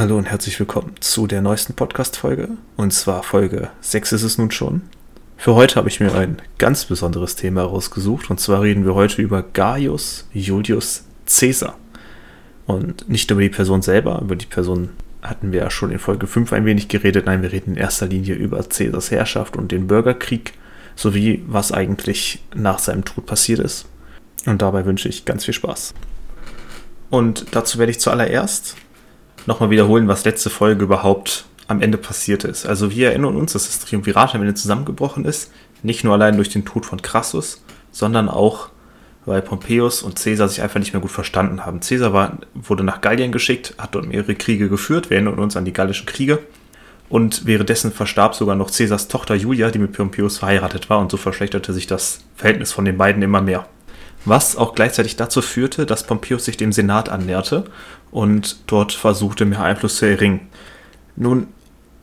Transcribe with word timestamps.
Hallo 0.00 0.16
und 0.16 0.30
herzlich 0.30 0.58
willkommen 0.58 0.94
zu 1.00 1.26
der 1.26 1.42
neuesten 1.42 1.74
Podcast-Folge. 1.74 2.48
Und 2.78 2.94
zwar 2.94 3.22
Folge 3.22 3.68
6 3.82 4.12
ist 4.12 4.22
es 4.22 4.38
nun 4.38 4.50
schon. 4.50 4.80
Für 5.36 5.54
heute 5.54 5.74
habe 5.74 5.90
ich 5.90 6.00
mir 6.00 6.14
ein 6.14 6.40
ganz 6.56 6.86
besonderes 6.86 7.36
Thema 7.36 7.60
herausgesucht. 7.60 8.30
Und 8.30 8.40
zwar 8.40 8.62
reden 8.62 8.86
wir 8.86 8.94
heute 8.94 9.20
über 9.20 9.42
Gaius 9.42 10.26
Julius 10.32 11.04
Caesar. 11.26 11.76
Und 12.64 13.10
nicht 13.10 13.30
über 13.30 13.42
die 13.42 13.50
Person 13.50 13.82
selber, 13.82 14.22
über 14.22 14.36
die 14.36 14.46
Person 14.46 14.88
hatten 15.20 15.52
wir 15.52 15.60
ja 15.60 15.70
schon 15.70 15.92
in 15.92 15.98
Folge 15.98 16.26
5 16.26 16.50
ein 16.54 16.64
wenig 16.64 16.88
geredet. 16.88 17.26
Nein, 17.26 17.42
wir 17.42 17.52
reden 17.52 17.72
in 17.72 17.76
erster 17.76 18.06
Linie 18.06 18.36
über 18.36 18.62
Caesars 18.62 19.10
Herrschaft 19.10 19.54
und 19.54 19.70
den 19.70 19.86
Bürgerkrieg, 19.86 20.54
sowie 20.96 21.44
was 21.46 21.72
eigentlich 21.72 22.42
nach 22.54 22.78
seinem 22.78 23.04
Tod 23.04 23.26
passiert 23.26 23.58
ist. 23.58 23.84
Und 24.46 24.62
dabei 24.62 24.86
wünsche 24.86 25.10
ich 25.10 25.26
ganz 25.26 25.44
viel 25.44 25.52
Spaß. 25.52 25.92
Und 27.10 27.54
dazu 27.54 27.78
werde 27.78 27.92
ich 27.92 28.00
zuallererst 28.00 28.76
nochmal 29.46 29.70
wiederholen, 29.70 30.08
was 30.08 30.24
letzte 30.24 30.50
Folge 30.50 30.84
überhaupt 30.84 31.44
am 31.70 31.80
Ende 31.80 31.98
passiert 31.98 32.44
ist. 32.44 32.66
Also 32.66 32.90
wir 32.90 33.10
erinnern 33.10 33.36
uns, 33.36 33.52
dass 33.52 33.66
das 33.66 33.78
Triumvirat 33.80 34.34
am 34.34 34.40
Ende 34.40 34.54
zusammengebrochen 34.54 35.24
ist. 35.24 35.52
Nicht 35.82 36.04
nur 36.04 36.14
allein 36.14 36.36
durch 36.36 36.48
den 36.48 36.64
Tod 36.64 36.84
von 36.84 37.00
Crassus, 37.00 37.62
sondern 37.92 38.28
auch, 38.28 38.70
weil 39.24 39.40
Pompeius 39.40 40.02
und 40.02 40.20
Caesar 40.20 40.48
sich 40.48 40.62
einfach 40.62 40.80
nicht 40.80 40.92
mehr 40.92 41.00
gut 41.00 41.12
verstanden 41.12 41.64
haben. 41.64 41.80
Caesar 41.80 42.12
war, 42.12 42.38
wurde 42.54 42.82
nach 42.82 43.00
Gallien 43.00 43.32
geschickt, 43.32 43.74
hat 43.78 43.94
dort 43.94 44.06
mehrere 44.06 44.34
Kriege 44.34 44.68
geführt. 44.68 45.10
Wir 45.10 45.18
erinnern 45.18 45.38
uns 45.38 45.56
an 45.56 45.64
die 45.64 45.72
gallischen 45.72 46.06
Kriege. 46.06 46.40
Und 47.08 47.46
währenddessen 47.46 47.92
verstarb 47.92 48.34
sogar 48.34 48.56
noch 48.56 48.70
Caesars 48.72 49.08
Tochter 49.08 49.34
Julia, 49.34 49.70
die 49.70 49.78
mit 49.78 49.92
Pompeius 49.92 50.38
verheiratet 50.38 50.90
war. 50.90 50.98
Und 50.98 51.10
so 51.10 51.16
verschlechterte 51.16 51.72
sich 51.72 51.86
das 51.86 52.20
Verhältnis 52.36 52.72
von 52.72 52.84
den 52.84 52.98
beiden 52.98 53.22
immer 53.22 53.40
mehr 53.40 53.66
was 54.24 54.56
auch 54.56 54.74
gleichzeitig 54.74 55.16
dazu 55.16 55.42
führte, 55.42 55.86
dass 55.86 56.04
Pompeius 56.04 56.44
sich 56.44 56.56
dem 56.56 56.72
Senat 56.72 57.08
annäherte 57.08 57.64
und 58.10 58.56
dort 58.66 58.92
versuchte, 58.92 59.44
mehr 59.44 59.62
Einfluss 59.62 59.96
zu 59.96 60.06
erringen. 60.06 60.48
Nun, 61.16 61.48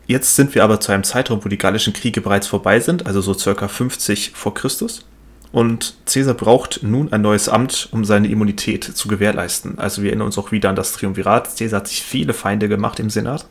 jetzt 0.06 0.36
sind 0.36 0.56
wir 0.56 0.64
aber 0.64 0.80
zu 0.80 0.92
einem 0.92 1.04
Zeitraum, 1.04 1.44
wo 1.44 1.50
die 1.50 1.58
gallischen 1.58 1.94
Kriege 1.94 2.22
bereits 2.22 2.48
vorbei 2.48 2.80
sind, 2.80 3.06
also 3.06 3.22
so 3.22 3.34
circa 3.34 3.68
50 3.68 4.32
vor 4.36 4.54
Christus. 4.54 5.06
Und 5.52 5.96
Caesar 6.06 6.34
braucht 6.34 6.84
nun 6.84 7.12
ein 7.14 7.22
neues 7.22 7.50
Amt, 7.50 7.90
um 7.92 8.04
seine 8.04 8.28
Immunität 8.28 8.84
zu 8.84 9.08
gewährleisten. 9.08 9.80
Also 9.80 10.02
wir 10.02 10.10
erinnern 10.10 10.28
uns 10.28 10.38
auch 10.38 10.52
wieder 10.52 10.70
an 10.70 10.76
das 10.76 10.92
Triumvirat. 10.92 11.58
Caesar 11.58 11.80
hat 11.80 11.88
sich 11.88 12.04
viele 12.04 12.34
Feinde 12.34 12.68
gemacht 12.68 13.00
im 13.00 13.10
Senat. 13.10 13.48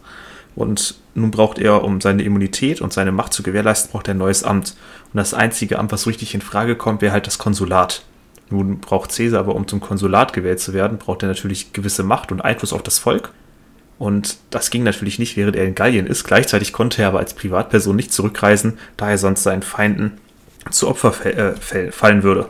Und 0.55 0.95
nun 1.15 1.31
braucht 1.31 1.59
er, 1.59 1.85
um 1.85 2.01
seine 2.01 2.23
Immunität 2.23 2.81
und 2.81 2.93
seine 2.93 3.13
Macht 3.13 3.33
zu 3.33 3.43
gewährleisten, 3.43 3.93
braucht 3.93 4.09
er 4.09 4.15
ein 4.15 4.19
neues 4.19 4.43
Amt. 4.43 4.75
Und 5.13 5.19
das 5.19 5.35
einzige 5.35 5.79
Amt, 5.79 5.93
was 5.93 6.07
richtig 6.07 6.35
in 6.35 6.41
Frage 6.41 6.77
kommt, 6.77 7.03
wäre 7.03 7.13
halt 7.13 7.27
das 7.27 7.39
Konsulat. 7.39 8.03
Nun 8.49 8.79
braucht 8.79 9.15
Caesar 9.15 9.41
aber, 9.41 9.55
um 9.55 9.67
zum 9.67 9.81
Konsulat 9.81 10.33
gewählt 10.33 10.61
zu 10.61 10.73
werden, 10.73 10.99
braucht 10.99 11.23
er 11.23 11.29
natürlich 11.29 11.73
gewisse 11.73 12.03
Macht 12.03 12.31
und 12.31 12.41
Einfluss 12.41 12.73
auf 12.73 12.83
das 12.83 12.99
Volk. 12.99 13.33
Und 13.99 14.37
das 14.51 14.71
ging 14.71 14.83
natürlich 14.83 15.19
nicht, 15.19 15.37
während 15.37 15.57
er 15.57 15.65
in 15.65 15.75
Gallien 15.75 16.07
ist. 16.07 16.25
Gleichzeitig 16.25 16.73
konnte 16.73 17.03
er 17.03 17.09
aber 17.09 17.19
als 17.19 17.35
Privatperson 17.35 17.97
nicht 17.97 18.13
zurückreisen, 18.13 18.79
da 18.97 19.11
er 19.11 19.19
sonst 19.19 19.43
seinen 19.43 19.63
Feinden 19.63 20.19
zu 20.71 20.89
Opfer 20.89 21.15
äh, 21.25 21.91
fallen 21.91 22.23
würde. 22.23 22.49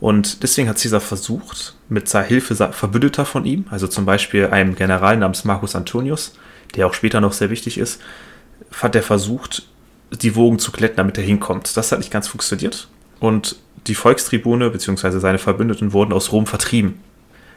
Und 0.00 0.42
deswegen 0.42 0.68
hat 0.68 0.80
Caesar 0.80 1.00
versucht, 1.00 1.74
mit 1.88 2.08
seiner 2.08 2.26
Hilfe 2.26 2.54
Verbündeter 2.72 3.24
von 3.24 3.44
ihm, 3.44 3.66
also 3.70 3.86
zum 3.86 4.04
Beispiel 4.04 4.48
einem 4.48 4.74
General 4.74 5.16
namens 5.16 5.44
Marcus 5.44 5.76
Antonius, 5.76 6.34
der 6.74 6.86
auch 6.86 6.94
später 6.94 7.20
noch 7.20 7.32
sehr 7.32 7.50
wichtig 7.50 7.78
ist, 7.78 8.00
hat 8.82 8.96
er 8.96 9.02
versucht, 9.02 9.66
die 10.10 10.34
Wogen 10.34 10.58
zu 10.58 10.72
glätten, 10.72 10.96
damit 10.96 11.18
er 11.18 11.24
hinkommt. 11.24 11.76
Das 11.76 11.92
hat 11.92 11.98
nicht 11.98 12.10
ganz 12.10 12.28
funktioniert. 12.28 12.88
Und 13.24 13.56
die 13.86 13.94
Volkstribune 13.94 14.68
bzw. 14.68 15.18
seine 15.18 15.38
Verbündeten 15.38 15.94
wurden 15.94 16.12
aus 16.12 16.30
Rom 16.30 16.46
vertrieben. 16.46 17.00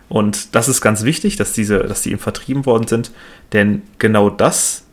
Und 0.08 0.56
das 0.56 0.70
ist 0.70 0.80
ganz 0.80 1.04
wichtig, 1.04 1.36
dass, 1.36 1.52
diese, 1.52 1.80
dass 1.80 2.04
die 2.04 2.12
ihm 2.12 2.20
vertrieben 2.20 2.66
worden 2.66 2.88
sind, 2.88 3.12
denn 3.52 3.82
genau 4.00 4.30
das 4.30 4.86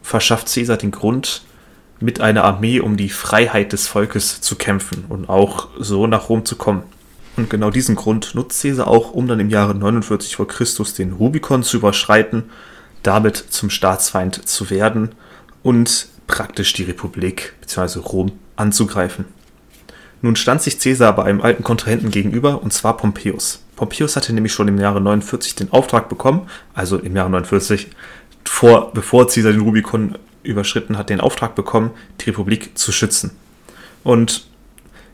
verschafft 0.00 0.54
Caesar 0.54 0.76
den 0.76 0.92
Grund, 0.92 1.42
mit 1.98 2.20
einer 2.20 2.44
Armee 2.44 2.78
um 2.78 2.96
die 2.96 3.08
Freiheit 3.08 3.72
des 3.72 3.88
Volkes 3.88 4.40
zu 4.40 4.54
kämpfen 4.54 5.06
und 5.08 5.28
auch 5.28 5.68
so 5.76 6.06
nach 6.06 6.28
Rom 6.28 6.44
zu 6.44 6.54
kommen. 6.54 6.84
Und 7.36 7.50
genau 7.50 7.70
diesen 7.70 7.96
Grund 7.96 8.36
nutzt 8.36 8.62
Caesar 8.62 8.86
auch, 8.86 9.10
um 9.10 9.26
dann 9.26 9.40
im 9.40 9.50
Jahre 9.50 9.74
49 9.74 10.36
vor 10.36 10.46
Christus 10.46 10.94
den 10.94 11.12
Rubikon 11.14 11.64
zu 11.64 11.78
überschreiten, 11.78 12.44
damit 13.02 13.36
zum 13.36 13.70
Staatsfeind 13.70 14.48
zu 14.48 14.70
werden 14.70 15.10
und 15.64 16.06
praktisch 16.28 16.72
die 16.74 16.84
Republik 16.84 17.54
bzw. 17.60 17.98
Rom 17.98 18.32
anzugreifen. 18.54 19.24
Nun 20.22 20.36
stand 20.36 20.62
sich 20.62 20.78
Caesar 20.78 21.08
aber 21.08 21.24
einem 21.24 21.40
alten 21.40 21.62
Kontrahenten 21.62 22.10
gegenüber, 22.10 22.62
und 22.62 22.72
zwar 22.72 22.96
Pompeius. 22.96 23.62
Pompeius 23.76 24.16
hatte 24.16 24.32
nämlich 24.32 24.52
schon 24.52 24.68
im 24.68 24.78
Jahre 24.78 25.00
49 25.00 25.54
den 25.54 25.72
Auftrag 25.72 26.08
bekommen, 26.08 26.48
also 26.74 26.98
im 26.98 27.16
Jahre 27.16 27.30
49, 27.30 27.88
vor, 28.44 28.92
bevor 28.92 29.26
Caesar 29.26 29.52
den 29.52 29.62
Rubikon 29.62 30.18
überschritten 30.42 30.98
hat, 30.98 31.10
den 31.10 31.20
Auftrag 31.20 31.54
bekommen, 31.54 31.90
die 32.20 32.30
Republik 32.30 32.76
zu 32.76 32.92
schützen. 32.92 33.30
Und 34.04 34.46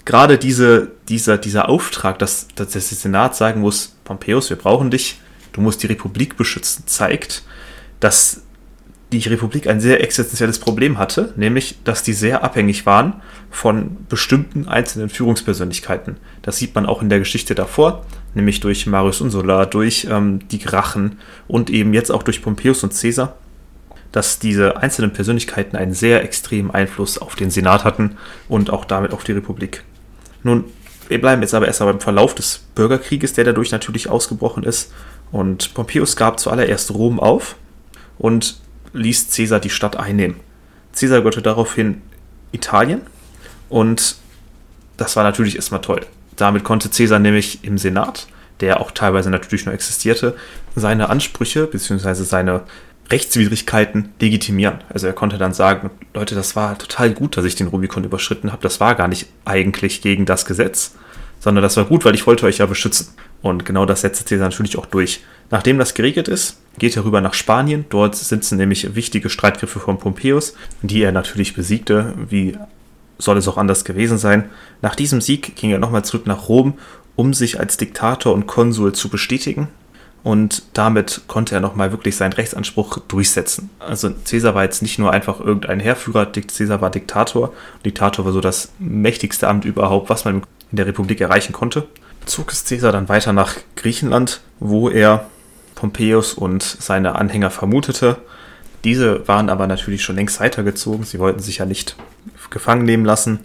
gerade 0.05 0.39
diese, 0.39 0.93
dieser, 1.09 1.39
dieser 1.39 1.69
Auftrag, 1.69 2.19
dass, 2.19 2.49
dass 2.55 2.71
der 2.71 2.81
Senat 2.81 3.37
sagen 3.37 3.61
muss, 3.61 3.97
Pompeius, 4.05 4.51
wir 4.51 4.57
brauchen 4.57 4.91
dich, 4.91 5.21
du 5.53 5.61
musst 5.61 5.83
die 5.83 5.89
Republik 5.89 6.37
beschützen, 6.37 6.85
zeigt, 6.87 7.43
dass 8.01 8.43
die 9.13 9.19
Republik 9.29 9.69
ein 9.69 9.81
sehr 9.81 10.03
existenzielles 10.03 10.59
Problem 10.59 10.99
hatte, 10.99 11.33
nämlich, 11.37 11.79
dass 11.85 12.03
die 12.03 12.13
sehr 12.13 12.43
abhängig 12.43 12.87
waren 12.87 13.23
von 13.51 13.97
bestimmten 14.09 14.67
einzelnen 14.67 15.09
Führungspersönlichkeiten. 15.09 16.17
Das 16.43 16.57
sieht 16.57 16.75
man 16.75 16.87
auch 16.87 17.03
in 17.03 17.09
der 17.09 17.21
Geschichte 17.21 17.55
davor, 17.55 18.05
nämlich 18.35 18.61
durch 18.61 18.87
Marius 18.87 19.21
Unsula, 19.21 19.67
durch 19.67 20.09
ähm, 20.11 20.41
die 20.49 20.59
Grachen 20.59 21.19
und 21.47 21.71
eben 21.71 21.95
jetzt 21.95 22.11
auch 22.11 22.25
durch 22.25 22.43
Pompeius 22.43 22.83
und 22.83 22.99
Caesar, 23.01 23.37
dass 24.11 24.41
diese 24.41 24.79
einzelnen 24.79 25.13
Persönlichkeiten 25.13 25.77
einen 25.77 25.95
sehr 25.95 26.25
extremen 26.25 26.73
Einfluss 26.73 27.19
auf 27.19 27.37
den 27.37 27.51
Senat 27.51 27.85
hatten 27.85 28.17
und 28.49 28.71
auch 28.71 28.85
damit 28.85 29.13
auf 29.13 29.23
die 29.23 29.33
Republik. 29.33 29.85
Nun, 30.43 30.65
wir 31.09 31.21
bleiben 31.21 31.43
jetzt 31.43 31.55
aber 31.55 31.69
erst 31.69 31.79
beim 31.79 32.01
Verlauf 32.01 32.35
des 32.35 32.65
Bürgerkrieges, 32.75 33.35
der 33.35 33.45
dadurch 33.45 33.71
natürlich 33.71 34.09
ausgebrochen 34.09 34.65
ist. 34.65 34.93
Und 35.31 35.75
Pompeius 35.75 36.17
gab 36.17 36.41
zuallererst 36.41 36.93
Rom 36.93 37.21
auf 37.21 37.57
und 38.19 38.61
ließ 38.93 39.35
Caesar 39.35 39.61
die 39.61 39.71
Stadt 39.71 39.97
einnehmen. 39.97 40.37
Caesar 40.99 41.19
gehörte 41.19 41.43
daraufhin 41.43 42.03
Italien 42.53 43.03
und 43.69 44.17
das 44.97 45.17
war 45.17 45.25
natürlich 45.25 45.57
erstmal 45.57 45.81
toll. 45.81 46.07
Damit 46.37 46.65
konnte 46.65 46.89
Caesar 46.89 47.19
nämlich 47.19 47.65
im 47.65 47.79
Senat, 47.79 48.27
der 48.61 48.81
auch 48.81 48.91
teilweise 48.91 49.31
natürlich 49.31 49.67
nur 49.67 49.75
existierte, 49.75 50.37
seine 50.75 51.11
Ansprüche 51.11 51.67
bzw. 51.67 52.15
seine 52.15 52.63
Rechtswidrigkeiten 53.11 54.11
legitimieren. 54.21 54.79
Also 54.89 55.07
er 55.07 55.13
konnte 55.13 55.39
dann 55.39 55.55
sagen, 55.55 55.91
Leute, 56.15 56.35
das 56.35 56.57
war 56.57 56.77
total 56.77 57.11
gut, 57.13 57.37
dass 57.37 57.45
ich 57.45 57.55
den 57.55 57.69
Rubikon 57.69 58.05
überschritten 58.05 58.53
habe. 58.53 58.63
Das 58.63 58.81
war 58.81 58.95
gar 58.95 59.09
nicht 59.09 59.29
eigentlich 59.45 60.03
gegen 60.03 60.27
das 60.27 60.45
Gesetz, 60.45 60.95
sondern 61.39 61.63
das 61.63 61.77
war 61.77 61.85
gut, 61.85 62.05
weil 62.05 62.15
ich 62.15 62.27
wollte 62.27 62.47
euch 62.47 62.59
ja 62.59 62.67
beschützen. 62.67 63.09
Und 63.43 63.65
genau 63.65 63.87
das 63.87 64.01
setzte 64.01 64.25
Caesar 64.25 64.49
natürlich 64.49 64.77
auch 64.77 64.87
durch. 64.87 65.23
Nachdem 65.51 65.79
das 65.79 65.95
geregelt 65.95 66.27
ist, 66.27 66.59
geht 66.79 66.97
er 66.97 67.05
rüber 67.05 67.21
nach 67.21 67.35
Spanien. 67.35 67.85
Dort 67.89 68.17
sitzen 68.17 68.57
nämlich 68.59 68.95
wichtige 68.95 69.31
Streitgriffe 69.31 69.81
von 69.81 69.99
Pompeius, 69.99 70.55
die 70.83 71.03
er 71.03 71.13
natürlich 71.13 71.55
besiegte. 71.55 72.15
Wie 72.29 72.57
soll 73.19 73.39
es 73.39 73.49
auch 73.49 73.57
anders 73.57 73.85
gewesen 73.85 74.19
sein? 74.19 74.51
Nach 74.83 74.95
diesem 74.95 75.21
Sieg 75.21 75.57
ging 75.57 75.71
er 75.71 75.79
nochmal 75.79 76.05
zurück 76.05 76.27
nach 76.27 76.49
Rom, 76.49 76.75
um 77.17 77.35
sich 77.35 77.59
als 77.59 77.77
Diktator 77.77 78.35
und 78.35 78.47
Konsul 78.47 78.93
zu 78.93 79.09
bestätigen. 79.09 79.69
Und 80.23 80.65
damit 80.73 81.23
konnte 81.29 81.55
er 81.55 81.61
nochmal 81.61 81.93
wirklich 81.93 82.17
seinen 82.17 82.33
Rechtsanspruch 82.33 82.99
durchsetzen. 83.07 83.71
Also 83.79 84.11
Caesar 84.29 84.57
war 84.57 84.65
jetzt 84.65 84.83
nicht 84.83 84.99
nur 84.99 85.13
einfach 85.13 85.39
irgendein 85.39 85.79
Heerführer, 85.79 86.27
Caesar 86.27 86.81
war 86.81 86.91
Diktator. 86.91 87.53
Diktator 87.85 88.25
war 88.25 88.33
so 88.33 88.41
das 88.41 88.73
mächtigste 88.81 89.47
Amt 89.47 89.65
überhaupt, 89.65 90.11
was 90.11 90.25
man 90.25 90.43
in 90.73 90.77
der 90.77 90.87
Republik 90.87 91.21
erreichen 91.21 91.53
konnte. 91.53 91.87
Zog 92.25 92.51
es 92.51 92.65
Caesar 92.65 92.91
dann 92.91 93.09
weiter 93.09 93.33
nach 93.33 93.55
Griechenland, 93.77 94.41
wo 94.59 94.91
er 94.91 95.27
Pompeius 95.77 96.35
und 96.35 96.65
seine 96.65 97.15
Anhänger 97.15 97.51
vermutete. 97.51 98.17
Diese 98.83 99.27
waren 99.29 99.49
aber 99.49 99.69
natürlich 99.69 100.03
schon 100.03 100.17
längst 100.17 100.41
weitergezogen. 100.41 101.05
Sie 101.05 101.21
wollten 101.21 101.41
sich 101.41 101.59
ja 101.59 101.67
nicht 101.67 101.95
gefangen 102.51 102.85
nehmen 102.85 103.05
lassen 103.05 103.41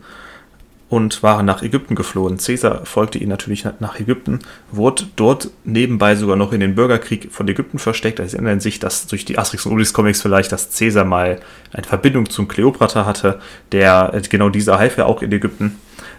und 0.92 1.24
waren 1.24 1.45
nach 1.45 1.63
Ägypten 1.63 1.95
geflohen. 1.95 2.38
Caesar 2.38 2.86
folgte 2.86 3.18
ihnen 3.18 3.30
natürlich 3.30 3.66
nach 3.80 4.00
Ägypten, 4.00 4.39
wurde 4.72 5.06
dort 5.16 5.50
nebenbei 5.63 6.16
sogar 6.16 6.36
noch 6.36 6.51
in 6.51 6.60
den 6.60 6.75
Bürgerkrieg 6.75 7.30
von 7.31 7.48
Ägypten 7.48 7.80
versteckt. 7.80 8.19
Also 8.19 8.36
erinnern 8.36 8.60
sich, 8.60 8.80
dass 8.80 9.07
durch 9.07 9.24
die 9.24 9.38
Asterix 9.38 9.66
und 9.66 9.72
Obelix 9.72 9.94
Comics 9.94 10.22
vielleicht, 10.22 10.51
dass 10.51 10.77
Caesar 10.77 11.06
mal 11.06 11.39
eine 11.72 11.88
Verbindung 11.88 12.30
zum 12.30 12.50
Kleopatra 12.50 13.06
hatte, 13.06 13.39
der 13.72 14.22
genau 14.30 14.50
dieser 14.50 14.80
half 14.80 14.98
ja 14.98 15.06
auch 15.06 15.22
in 15.22 15.31
Ägypten, 15.31 15.77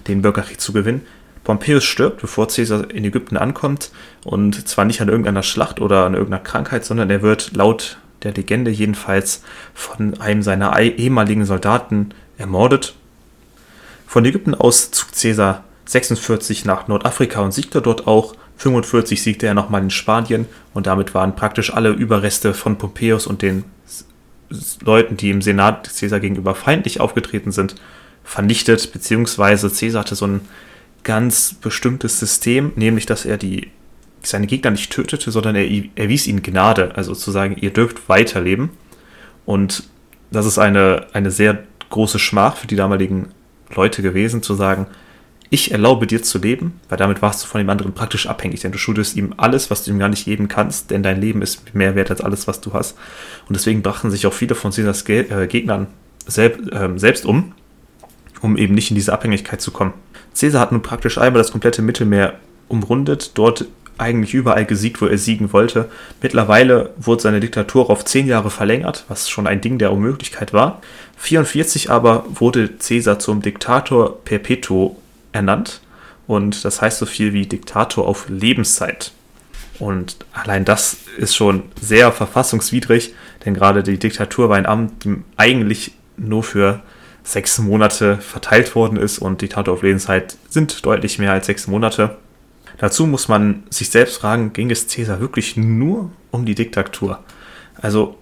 den 0.09 0.23
Bürgerkrieg 0.23 0.59
zu 0.59 0.73
gewinnen. 0.73 1.03
Pompeius 1.45 1.85
stirbt, 1.85 2.21
bevor 2.21 2.49
Caesar 2.49 2.91
in 2.91 3.05
Ägypten 3.05 3.37
ankommt. 3.37 3.91
Und 4.25 4.69
zwar 4.69 4.85
nicht 4.85 5.01
an 5.01 5.09
irgendeiner 5.09 5.43
Schlacht 5.43 5.81
oder 5.81 6.07
an 6.07 6.15
irgendeiner 6.15 6.43
Krankheit, 6.43 6.85
sondern 6.85 7.11
er 7.11 7.23
wird 7.23 7.57
laut 7.57 7.99
der 8.23 8.33
Legende 8.33 8.71
jedenfalls 8.71 9.43
von 9.75 10.21
einem 10.21 10.43
seiner 10.43 10.79
ehemaligen 10.79 11.45
Soldaten 11.45 12.11
ermordet. 12.39 12.95
Von 14.07 14.25
Ägypten 14.25 14.55
aus 14.55 14.91
zog 14.91 15.13
Caesar 15.13 15.65
46 15.87 16.65
nach 16.65 16.89
Nordafrika 16.89 17.41
und 17.41 17.53
siegte 17.53 17.83
dort 17.83 18.07
auch. 18.07 18.35
45 18.59 19.21
siegte 19.23 19.47
er 19.47 19.55
nochmal 19.55 19.83
in 19.83 19.91
Spanien 19.91 20.47
und 20.73 20.87
damit 20.87 21.15
waren 21.15 21.35
praktisch 21.35 21.73
alle 21.73 21.91
Überreste 21.91 22.55
von 22.55 22.79
Pompeius 22.79 23.27
und 23.27 23.43
den 23.43 23.65
Leuten, 24.85 25.17
die 25.17 25.31
im 25.31 25.43
Senat 25.43 25.91
Caesar 25.99 26.21
gegenüber 26.21 26.55
feindlich 26.55 27.01
aufgetreten 27.01 27.51
sind, 27.51 27.75
vernichtet, 28.23 28.93
beziehungsweise 28.93 29.71
Caesar 29.71 30.03
hatte 30.03 30.15
so 30.15 30.27
ein 30.27 30.43
ganz 31.05 31.55
bestimmtes 31.55 32.19
System, 32.19 32.73
nämlich 32.77 33.07
dass 33.07 33.25
er 33.25 33.37
die, 33.37 33.71
seine 34.23 34.47
Gegner 34.47 34.71
nicht 34.71 34.93
tötete, 34.93 35.31
sondern 35.31 35.57
er 35.57 35.69
erwies 35.97 36.27
ihnen 36.27 36.43
Gnade, 36.43 36.97
also 36.97 37.15
zu 37.15 37.31
sagen, 37.31 37.57
ihr 37.61 37.73
dürft 37.73 38.09
weiterleben. 38.09 38.71
Und 39.45 39.85
das 40.31 40.47
ist 40.47 40.59
eine, 40.59 41.07
eine 41.13 41.31
sehr 41.31 41.65
große 41.91 42.19
Schmach 42.19 42.57
für 42.57 42.67
die 42.67 42.77
damaligen 42.77 43.29
Leute 43.75 44.03
gewesen, 44.03 44.43
zu 44.43 44.55
sagen, 44.55 44.87
ich 45.51 45.71
erlaube 45.71 46.07
dir 46.07 46.23
zu 46.23 46.39
leben, 46.39 46.81
weil 46.89 46.97
damit 46.97 47.21
warst 47.21 47.43
du 47.43 47.47
von 47.47 47.59
dem 47.59 47.69
anderen 47.69 47.93
praktisch 47.93 48.27
abhängig, 48.27 48.61
denn 48.61 48.73
du 48.73 48.79
schuldest 48.79 49.17
ihm 49.17 49.35
alles, 49.37 49.71
was 49.71 49.85
du 49.85 49.91
ihm 49.91 49.99
gar 49.99 50.09
nicht 50.09 50.25
geben 50.25 50.49
kannst, 50.49 50.91
denn 50.91 51.03
dein 51.03 51.21
Leben 51.21 51.43
ist 51.43 51.75
mehr 51.75 51.95
wert 51.95 52.11
als 52.11 52.23
alles, 52.23 52.49
was 52.49 52.63
du 52.63 52.73
hast. 52.73 52.97
Und 53.49 53.55
deswegen 53.55 53.83
brachten 53.83 54.11
sich 54.11 54.27
auch 54.27 54.33
viele 54.33 54.55
von 54.55 54.73
Caesars 54.73 55.05
Ge 55.05 55.29
äh, 55.29 55.47
Gegnern 55.47 55.89
selb, 56.27 56.73
äh, 56.73 56.99
selbst 56.99 57.27
um, 57.27 57.53
um 58.43 58.57
eben 58.57 58.75
nicht 58.75 58.91
in 58.91 58.97
diese 58.97 59.13
Abhängigkeit 59.13 59.61
zu 59.61 59.71
kommen. 59.71 59.95
Caesar 60.39 60.61
hat 60.61 60.73
nun 60.73 60.83
praktisch 60.83 61.19
einmal 61.19 61.41
das 61.41 61.53
komplette 61.53 61.83
Mittelmeer 61.83 62.35
umrundet, 62.69 63.33
dort 63.35 63.67
eigentlich 63.99 64.35
überall 64.35 64.65
gesiegt, 64.65 65.01
wo 65.01 65.07
er 65.07 65.19
siegen 65.19 65.53
wollte. 65.53 65.89
Mittlerweile 66.21 66.91
wurde 66.97 67.23
seine 67.23 67.41
Diktatur 67.41 67.89
auf 67.91 68.05
zehn 68.05 68.27
Jahre 68.27 68.51
verlängert, 68.51 69.05
was 69.09 69.29
schon 69.29 69.47
ein 69.47 69.61
Ding 69.61 69.79
der 69.79 69.93
Unmöglichkeit 69.93 70.53
war. 70.53 70.81
44 71.19 71.91
aber 71.91 72.25
wurde 72.29 72.69
Caesar 72.69 73.19
zum 73.19 73.43
Diktator 73.43 74.19
perpetuo 74.25 74.97
ernannt. 75.33 75.81
Und 76.27 76.65
das 76.65 76.81
heißt 76.81 76.99
so 76.99 77.07
viel 77.07 77.33
wie 77.33 77.47
Diktator 77.47 78.07
auf 78.07 78.29
Lebenszeit. 78.29 79.13
Und 79.79 80.17
allein 80.33 80.65
das 80.65 80.97
ist 81.19 81.35
schon 81.35 81.65
sehr 81.81 82.13
verfassungswidrig, 82.13 83.15
denn 83.45 83.55
gerade 83.55 83.83
die 83.83 83.99
Diktatur 83.99 84.49
war 84.49 84.57
ein 84.57 84.67
Amt, 84.67 85.05
die 85.05 85.17
eigentlich 85.37 85.93
nur 86.17 86.43
für 86.43 86.83
sechs 87.25 87.59
Monate 87.59 88.19
verteilt 88.19 88.75
worden 88.75 88.97
ist 88.97 89.19
und 89.19 89.41
Diktator 89.43 89.75
auf 89.75 89.83
Lebenszeit 89.83 90.37
sind 90.49 90.85
deutlich 90.85 91.19
mehr 91.19 91.33
als 91.33 91.47
sechs 91.47 91.67
Monate. 91.67 92.17
Dazu 92.79 93.07
muss 93.07 93.29
man 93.29 93.63
sich 93.71 93.91
selbst 93.91 94.19
fragen, 94.19 94.53
ging 94.53 94.71
es 94.71 94.89
Cäsar 94.89 95.21
wirklich 95.21 95.57
nur 95.57 96.11
um 96.31 96.45
die 96.45 96.55
Diktatur? 96.55 97.21
Also 97.81 98.17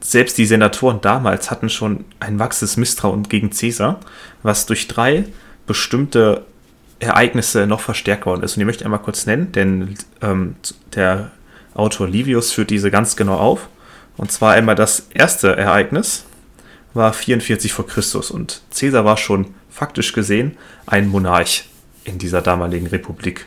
selbst 0.00 0.36
die 0.38 0.46
Senatoren 0.46 1.00
damals 1.00 1.50
hatten 1.50 1.68
schon 1.68 2.04
ein 2.18 2.38
wachsendes 2.38 2.76
Misstrauen 2.76 3.22
gegen 3.24 3.52
Cäsar, 3.52 4.00
was 4.42 4.66
durch 4.66 4.88
drei 4.88 5.24
bestimmte 5.66 6.44
Ereignisse 6.98 7.66
noch 7.66 7.80
verstärkt 7.80 8.26
worden 8.26 8.42
ist. 8.42 8.56
Und 8.56 8.60
die 8.60 8.64
möchte 8.64 8.82
ich 8.82 8.86
einmal 8.86 9.02
kurz 9.02 9.26
nennen, 9.26 9.52
denn 9.52 9.94
ähm, 10.20 10.56
der 10.94 11.30
Autor 11.74 12.08
Livius 12.08 12.52
führt 12.52 12.70
diese 12.70 12.90
ganz 12.90 13.16
genau 13.16 13.36
auf. 13.36 13.68
Und 14.16 14.30
zwar 14.30 14.52
einmal 14.52 14.74
das 14.74 15.06
erste 15.14 15.56
Ereignis 15.56 16.24
war 16.94 17.12
44 17.12 17.72
vor 17.72 17.86
Christus 17.86 18.30
und 18.30 18.62
Caesar 18.76 19.04
war 19.04 19.16
schon 19.16 19.54
faktisch 19.70 20.12
gesehen 20.12 20.56
ein 20.86 21.08
Monarch 21.08 21.64
in 22.04 22.18
dieser 22.18 22.42
damaligen 22.42 22.86
Republik. 22.86 23.46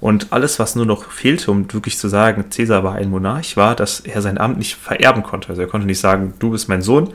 Und 0.00 0.32
alles, 0.32 0.58
was 0.58 0.76
nur 0.76 0.86
noch 0.86 1.10
fehlte, 1.10 1.50
um 1.50 1.72
wirklich 1.72 1.98
zu 1.98 2.08
sagen, 2.08 2.44
Caesar 2.50 2.84
war 2.84 2.96
ein 2.96 3.08
Monarch, 3.08 3.56
war, 3.56 3.74
dass 3.74 4.00
er 4.00 4.20
sein 4.20 4.38
Amt 4.38 4.58
nicht 4.58 4.74
vererben 4.74 5.22
konnte. 5.22 5.48
Also 5.48 5.62
er 5.62 5.68
konnte 5.68 5.86
nicht 5.86 6.00
sagen, 6.00 6.34
du 6.38 6.50
bist 6.50 6.68
mein 6.68 6.82
Sohn, 6.82 7.14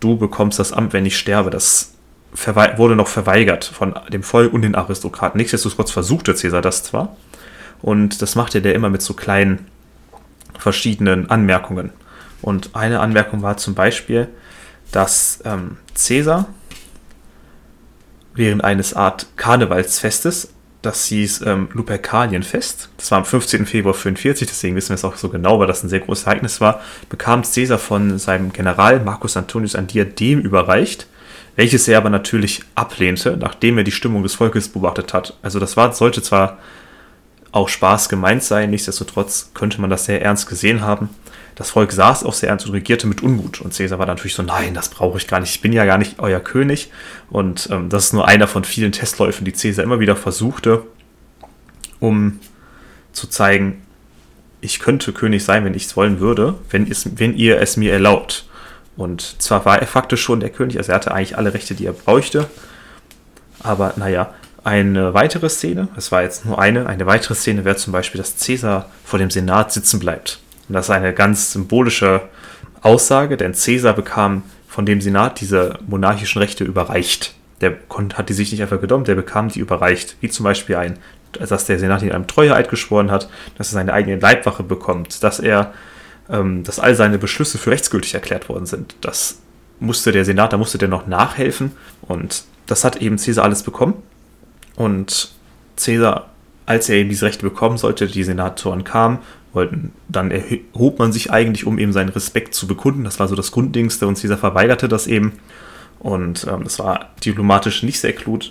du 0.00 0.16
bekommst 0.16 0.58
das 0.58 0.72
Amt, 0.72 0.92
wenn 0.92 1.06
ich 1.06 1.16
sterbe. 1.16 1.50
Das 1.50 1.94
wurde 2.76 2.96
noch 2.96 3.08
verweigert 3.08 3.64
von 3.64 3.94
dem 4.12 4.22
Volk 4.22 4.52
und 4.52 4.62
den 4.62 4.74
Aristokraten. 4.74 5.38
Nichtsdestotrotz 5.38 5.90
versuchte 5.90 6.34
Caesar 6.34 6.62
das 6.62 6.82
zwar. 6.82 7.16
Und 7.82 8.22
das 8.22 8.34
machte 8.34 8.62
der 8.62 8.74
immer 8.74 8.90
mit 8.90 9.02
so 9.02 9.14
kleinen 9.14 9.66
verschiedenen 10.58 11.30
Anmerkungen. 11.30 11.90
Und 12.40 12.70
eine 12.74 13.00
Anmerkung 13.00 13.42
war 13.42 13.58
zum 13.58 13.74
Beispiel, 13.74 14.28
dass 14.92 15.40
ähm, 15.44 15.78
Caesar 15.94 16.46
während 18.34 18.64
eines 18.64 18.94
Art 18.94 19.26
Karnevalsfestes, 19.36 20.50
das 20.80 21.06
hieß 21.06 21.42
ähm, 21.42 21.68
Lupercalienfest, 21.72 22.88
das 22.96 23.10
war 23.10 23.18
am 23.18 23.24
15. 23.24 23.66
Februar 23.66 23.94
45, 23.94 24.48
deswegen 24.48 24.76
wissen 24.76 24.90
wir 24.90 24.94
es 24.94 25.04
auch 25.04 25.16
so 25.16 25.28
genau, 25.28 25.58
weil 25.58 25.66
das 25.66 25.82
ein 25.82 25.88
sehr 25.88 26.00
großes 26.00 26.26
Ereignis 26.26 26.60
war, 26.60 26.80
bekam 27.08 27.42
Caesar 27.42 27.78
von 27.78 28.18
seinem 28.18 28.52
General 28.52 29.00
Marcus 29.00 29.36
Antonius 29.36 29.74
ein 29.74 29.86
Diadem 29.86 30.40
überreicht, 30.40 31.06
welches 31.56 31.86
er 31.88 31.98
aber 31.98 32.10
natürlich 32.10 32.62
ablehnte, 32.74 33.36
nachdem 33.36 33.78
er 33.78 33.84
die 33.84 33.92
Stimmung 33.92 34.22
des 34.22 34.34
Volkes 34.34 34.68
beobachtet 34.68 35.12
hat. 35.12 35.36
Also 35.42 35.60
das 35.60 35.76
war, 35.76 35.92
sollte 35.92 36.22
zwar 36.22 36.58
auch 37.52 37.68
Spaß 37.68 38.08
gemeint 38.08 38.42
sein, 38.42 38.70
nichtsdestotrotz 38.70 39.50
könnte 39.54 39.80
man 39.80 39.90
das 39.90 40.06
sehr 40.06 40.22
ernst 40.22 40.48
gesehen 40.48 40.80
haben. 40.80 41.10
Das 41.54 41.70
Volk 41.70 41.92
saß 41.92 42.24
auch 42.24 42.32
sehr 42.32 42.48
ernst 42.48 42.66
und 42.66 42.72
regierte 42.72 43.06
mit 43.06 43.22
Unmut. 43.22 43.60
Und 43.60 43.76
Caesar 43.76 43.98
war 43.98 44.06
natürlich 44.06 44.34
so, 44.34 44.42
nein, 44.42 44.72
das 44.72 44.88
brauche 44.88 45.18
ich 45.18 45.28
gar 45.28 45.38
nicht, 45.38 45.54
ich 45.54 45.60
bin 45.60 45.74
ja 45.74 45.84
gar 45.84 45.98
nicht 45.98 46.18
euer 46.18 46.40
König. 46.40 46.90
Und 47.28 47.68
ähm, 47.70 47.90
das 47.90 48.06
ist 48.06 48.12
nur 48.14 48.26
einer 48.26 48.48
von 48.48 48.64
vielen 48.64 48.90
Testläufen, 48.90 49.44
die 49.44 49.52
Caesar 49.52 49.84
immer 49.84 50.00
wieder 50.00 50.16
versuchte, 50.16 50.82
um 52.00 52.40
zu 53.12 53.26
zeigen, 53.26 53.82
ich 54.62 54.78
könnte 54.80 55.12
König 55.12 55.44
sein, 55.44 55.64
wenn 55.64 55.74
ich 55.74 55.86
es 55.86 55.96
wollen 55.96 56.20
würde, 56.20 56.54
wenn, 56.70 56.90
es, 56.90 57.18
wenn 57.18 57.36
ihr 57.36 57.60
es 57.60 57.76
mir 57.76 57.92
erlaubt. 57.92 58.46
Und 58.96 59.42
zwar 59.42 59.64
war 59.66 59.78
er 59.78 59.86
faktisch 59.86 60.22
schon 60.22 60.40
der 60.40 60.50
König, 60.50 60.78
also 60.78 60.92
er 60.92 60.96
hatte 60.96 61.12
eigentlich 61.12 61.36
alle 61.36 61.52
Rechte, 61.52 61.74
die 61.74 61.84
er 61.84 61.92
bräuchte. 61.92 62.48
Aber 63.60 63.92
naja, 63.96 64.32
eine 64.64 65.14
weitere 65.14 65.48
Szene, 65.48 65.88
es 65.96 66.12
war 66.12 66.22
jetzt 66.22 66.44
nur 66.44 66.58
eine, 66.58 66.86
eine 66.86 67.06
weitere 67.06 67.34
Szene 67.34 67.64
wäre 67.64 67.76
zum 67.76 67.92
Beispiel, 67.92 68.20
dass 68.20 68.44
Caesar 68.44 68.88
vor 69.04 69.18
dem 69.18 69.30
Senat 69.30 69.72
sitzen 69.72 69.98
bleibt. 69.98 70.40
Und 70.68 70.74
das 70.74 70.86
ist 70.86 70.90
eine 70.90 71.12
ganz 71.12 71.52
symbolische 71.52 72.22
Aussage, 72.80 73.36
denn 73.36 73.52
Caesar 73.52 73.94
bekam 73.94 74.42
von 74.68 74.86
dem 74.86 75.00
Senat 75.00 75.40
diese 75.40 75.78
monarchischen 75.86 76.40
Rechte 76.40 76.64
überreicht. 76.64 77.34
Der 77.60 77.76
hat 78.14 78.28
die 78.28 78.32
sich 78.32 78.50
nicht 78.50 78.62
einfach 78.62 78.80
genommen, 78.80 79.04
der 79.04 79.14
bekam 79.14 79.48
die 79.48 79.60
überreicht. 79.60 80.16
Wie 80.20 80.28
zum 80.28 80.44
Beispiel 80.44 80.76
ein, 80.76 80.98
dass 81.32 81.66
der 81.66 81.78
Senat 81.78 82.02
ihn 82.02 82.12
einem 82.12 82.26
Treueeid 82.26 82.68
geschworen 82.68 83.10
hat, 83.10 83.28
dass 83.58 83.68
er 83.68 83.74
seine 83.74 83.92
eigene 83.92 84.18
Leibwache 84.18 84.62
bekommt, 84.62 85.22
dass 85.22 85.40
er 85.40 85.72
ähm, 86.28 86.64
dass 86.64 86.78
all 86.78 86.94
seine 86.94 87.18
Beschlüsse 87.18 87.58
für 87.58 87.70
rechtsgültig 87.70 88.14
erklärt 88.14 88.48
worden 88.48 88.66
sind. 88.66 88.94
Das 89.00 89.38
musste 89.80 90.12
der 90.12 90.24
Senat, 90.24 90.52
da 90.52 90.56
musste 90.56 90.78
der 90.78 90.88
noch 90.88 91.06
nachhelfen 91.06 91.72
und 92.02 92.44
das 92.66 92.84
hat 92.84 92.96
eben 92.96 93.16
Caesar 93.16 93.44
alles 93.44 93.62
bekommen. 93.62 93.94
Und 94.76 95.32
Caesar, 95.76 96.30
als 96.66 96.88
er 96.88 96.96
eben 96.96 97.08
diese 97.08 97.26
Rechte 97.26 97.42
bekommen 97.42 97.78
sollte, 97.78 98.06
die 98.06 98.24
Senatoren 98.24 98.84
kamen, 98.84 99.18
wollten, 99.52 99.92
dann 100.08 100.30
erhob 100.30 100.98
man 100.98 101.12
sich 101.12 101.30
eigentlich, 101.30 101.66
um 101.66 101.78
eben 101.78 101.92
seinen 101.92 102.08
Respekt 102.08 102.54
zu 102.54 102.66
bekunden. 102.66 103.04
Das 103.04 103.20
war 103.20 103.28
so 103.28 103.34
das 103.34 103.52
Grunddingste 103.52 104.06
und 104.06 104.18
Caesar 104.18 104.38
verweigerte 104.38 104.88
das 104.88 105.06
eben. 105.06 105.32
Und 105.98 106.46
ähm, 106.50 106.64
das 106.64 106.78
war 106.78 107.10
diplomatisch 107.24 107.82
nicht 107.82 108.00
sehr 108.00 108.12
klug. 108.12 108.42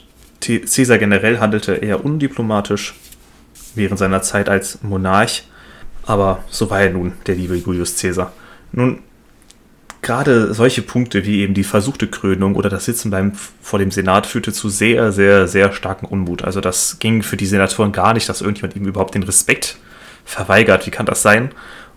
Caesar 0.41 0.98
generell 0.98 1.39
handelte 1.39 1.74
eher 1.74 2.03
undiplomatisch 2.03 2.96
während 3.75 4.00
seiner 4.00 4.22
Zeit 4.22 4.50
als 4.50 4.81
Monarch 4.84 5.43
aber 6.03 6.43
so 6.50 6.69
war 6.69 6.81
er 6.81 6.89
nun, 6.91 7.13
der 7.27 7.36
liebe 7.36 7.55
Julius 7.55 8.00
Caesar. 8.00 8.34
Nun, 8.72 9.00
gerade 10.01 10.53
solche 10.53 10.81
Punkte 10.81 11.25
wie 11.25 11.41
eben 11.41 11.53
die 11.53 11.63
versuchte 11.63 12.08
Krönung 12.08 12.55
oder 12.55 12.70
das 12.70 12.86
Sitzen 12.86 13.12
beim, 13.12 13.34
vor 13.62 13.79
dem 13.79 13.91
Senat 13.91 14.25
führte 14.25 14.51
zu 14.51 14.70
sehr, 14.70 15.12
sehr, 15.12 15.48
sehr 15.48 15.72
starken 15.74 16.05
Unmut. 16.05 16.43
Also 16.43 16.62
das 16.62 16.98
ging 17.00 17.24
für 17.24 17.38
die 17.38 17.46
Senatoren 17.46 17.91
gar 17.91 18.13
nicht, 18.13 18.27
dass 18.27 18.41
irgendjemand 18.41 18.75
ihm 18.75 18.86
überhaupt 18.86 19.15
den 19.15 19.24
Respekt 19.24 19.77
verweigert. 20.25 20.86
Wie 20.88 20.91
kann 20.91 21.05
das 21.05 21.22
sein? 21.22 21.51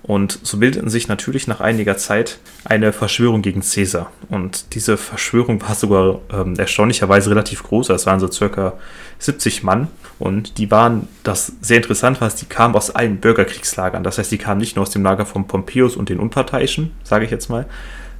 Und 0.06 0.38
so 0.42 0.58
bildeten 0.58 0.90
sich 0.90 1.08
natürlich 1.08 1.46
nach 1.46 1.60
einiger 1.60 1.96
Zeit 1.96 2.38
eine 2.66 2.92
Verschwörung 2.92 3.40
gegen 3.40 3.62
Caesar. 3.62 4.12
Und 4.28 4.74
diese 4.74 4.98
Verschwörung 4.98 5.62
war 5.62 5.74
sogar 5.74 6.20
ähm, 6.30 6.56
erstaunlicherweise 6.56 7.30
relativ 7.30 7.62
groß. 7.62 7.88
Es 7.88 8.04
waren 8.04 8.20
so 8.20 8.30
circa 8.30 8.74
70 9.18 9.62
Mann. 9.62 9.88
Und 10.18 10.58
die 10.58 10.70
waren, 10.70 11.08
das 11.22 11.54
sehr 11.62 11.78
interessant 11.78 12.20
war, 12.20 12.28
die 12.28 12.44
kamen 12.44 12.74
aus 12.74 12.90
allen 12.90 13.16
Bürgerkriegslagern. 13.16 14.04
Das 14.04 14.18
heißt, 14.18 14.30
die 14.30 14.36
kamen 14.36 14.60
nicht 14.60 14.76
nur 14.76 14.82
aus 14.82 14.90
dem 14.90 15.02
Lager 15.02 15.24
von 15.24 15.46
Pompeius 15.46 15.96
und 15.96 16.10
den 16.10 16.20
Unparteiischen, 16.20 16.90
sage 17.02 17.24
ich 17.24 17.30
jetzt 17.30 17.48
mal, 17.48 17.64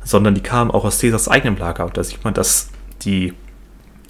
sondern 0.04 0.34
die 0.34 0.42
kamen 0.42 0.70
auch 0.70 0.86
aus 0.86 1.00
Caesars 1.00 1.28
eigenem 1.28 1.58
Lager. 1.58 1.84
Und 1.84 1.98
da 1.98 2.02
sieht 2.02 2.24
man, 2.24 2.32
dass 2.32 2.70
die 3.02 3.34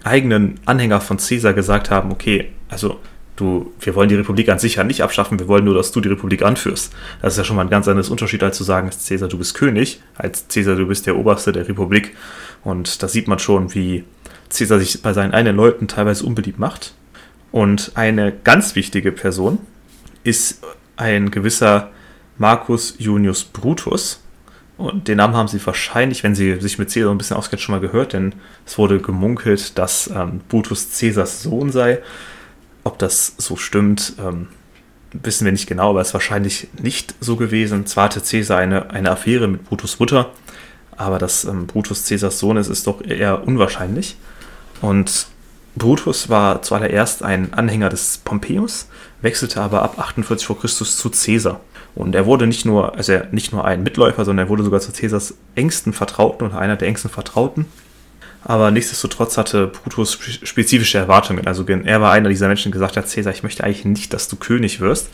eigenen 0.04 0.60
Anhänger 0.64 1.00
von 1.00 1.16
Caesar 1.16 1.54
gesagt 1.54 1.90
haben, 1.90 2.12
okay, 2.12 2.52
also 2.68 3.00
du, 3.36 3.72
wir 3.80 3.94
wollen 3.94 4.08
die 4.08 4.14
Republik 4.14 4.48
an 4.48 4.58
sich 4.58 4.76
ja 4.76 4.84
nicht 4.84 5.02
abschaffen, 5.02 5.38
wir 5.38 5.48
wollen 5.48 5.64
nur, 5.64 5.74
dass 5.74 5.92
du 5.92 6.00
die 6.00 6.08
Republik 6.08 6.42
anführst. 6.42 6.92
Das 7.20 7.34
ist 7.34 7.38
ja 7.38 7.44
schon 7.44 7.56
mal 7.56 7.62
ein 7.62 7.70
ganz 7.70 7.88
anderes 7.88 8.08
Unterschied, 8.08 8.42
als 8.42 8.56
zu 8.56 8.64
sagen, 8.64 8.90
Cäsar, 8.90 9.28
du 9.28 9.38
bist 9.38 9.54
König, 9.54 10.00
als 10.16 10.48
Cäsar, 10.48 10.76
du 10.76 10.86
bist 10.86 11.06
der 11.06 11.16
Oberste 11.16 11.52
der 11.52 11.68
Republik. 11.68 12.16
Und 12.62 13.02
da 13.02 13.08
sieht 13.08 13.28
man 13.28 13.38
schon, 13.38 13.74
wie 13.74 14.04
Cäsar 14.48 14.78
sich 14.78 15.02
bei 15.02 15.12
seinen 15.12 15.34
eigenen 15.34 15.56
Leuten 15.56 15.88
teilweise 15.88 16.24
unbeliebt 16.24 16.58
macht. 16.58 16.94
Und 17.50 17.92
eine 17.94 18.32
ganz 18.32 18.74
wichtige 18.74 19.12
Person 19.12 19.58
ist 20.24 20.62
ein 20.96 21.30
gewisser 21.30 21.90
Marcus 22.38 22.96
Junius 22.98 23.44
Brutus. 23.44 24.20
Und 24.76 25.06
den 25.06 25.18
Namen 25.18 25.36
haben 25.36 25.46
Sie 25.46 25.64
wahrscheinlich, 25.64 26.24
wenn 26.24 26.34
Sie 26.34 26.60
sich 26.60 26.78
mit 26.78 26.92
Caesar 26.92 27.12
ein 27.12 27.18
bisschen 27.18 27.36
auskennen, 27.36 27.62
schon 27.62 27.74
mal 27.74 27.80
gehört, 27.80 28.12
denn 28.12 28.34
es 28.66 28.76
wurde 28.76 28.98
gemunkelt, 28.98 29.78
dass 29.78 30.08
ähm, 30.08 30.40
Brutus 30.48 30.98
Caesars 30.98 31.42
Sohn 31.42 31.70
sei. 31.70 32.00
Ob 32.84 32.98
das 32.98 33.34
so 33.38 33.56
stimmt, 33.56 34.14
ähm, 34.18 34.48
wissen 35.12 35.44
wir 35.44 35.52
nicht 35.52 35.66
genau, 35.66 35.90
aber 35.90 36.00
es 36.00 36.08
ist 36.08 36.14
wahrscheinlich 36.14 36.68
nicht 36.80 37.14
so 37.20 37.36
gewesen. 37.36 37.86
Zwar 37.86 38.04
hatte 38.04 38.20
Caesar 38.20 38.58
eine, 38.58 38.90
eine 38.90 39.10
Affäre 39.10 39.48
mit 39.48 39.64
Brutus 39.64 39.98
Mutter, 39.98 40.30
aber 40.96 41.18
dass 41.18 41.44
ähm, 41.44 41.66
Brutus 41.66 42.06
Caesars 42.06 42.38
Sohn 42.38 42.56
ist, 42.56 42.68
ist 42.68 42.86
doch 42.86 43.02
eher 43.02 43.46
unwahrscheinlich. 43.46 44.16
Und 44.80 45.26
Brutus 45.76 46.28
war 46.28 46.62
zuallererst 46.62 47.22
ein 47.22 47.52
Anhänger 47.54 47.88
des 47.88 48.18
Pompeius, 48.18 48.88
wechselte 49.22 49.60
aber 49.60 49.82
ab 49.82 49.98
48 49.98 50.46
v. 50.46 50.54
Chr. 50.54 50.68
zu 50.68 51.10
Caesar. 51.10 51.60
Und 51.94 52.14
er 52.14 52.26
wurde 52.26 52.46
nicht 52.46 52.64
nur, 52.64 52.96
also 52.96 53.20
nicht 53.30 53.52
nur 53.52 53.64
ein 53.64 53.82
Mitläufer, 53.82 54.24
sondern 54.24 54.46
er 54.46 54.50
wurde 54.50 54.64
sogar 54.64 54.80
zu 54.80 54.92
Caesars 54.92 55.34
engsten 55.54 55.92
Vertrauten 55.92 56.46
oder 56.46 56.58
einer 56.58 56.76
der 56.76 56.88
engsten 56.88 57.10
Vertrauten. 57.10 57.66
Aber 58.44 58.70
nichtsdestotrotz 58.70 59.38
hatte 59.38 59.68
Brutus 59.68 60.18
spezifische 60.42 60.98
Erwartungen. 60.98 61.46
Also 61.46 61.64
er 61.66 62.00
war 62.00 62.12
einer 62.12 62.28
dieser 62.28 62.48
Menschen, 62.48 62.70
der 62.70 62.78
gesagt 62.78 62.96
hat, 62.96 63.10
Caesar, 63.10 63.32
ich 63.32 63.42
möchte 63.42 63.64
eigentlich 63.64 63.86
nicht, 63.86 64.12
dass 64.12 64.28
du 64.28 64.36
König 64.36 64.80
wirst, 64.80 65.08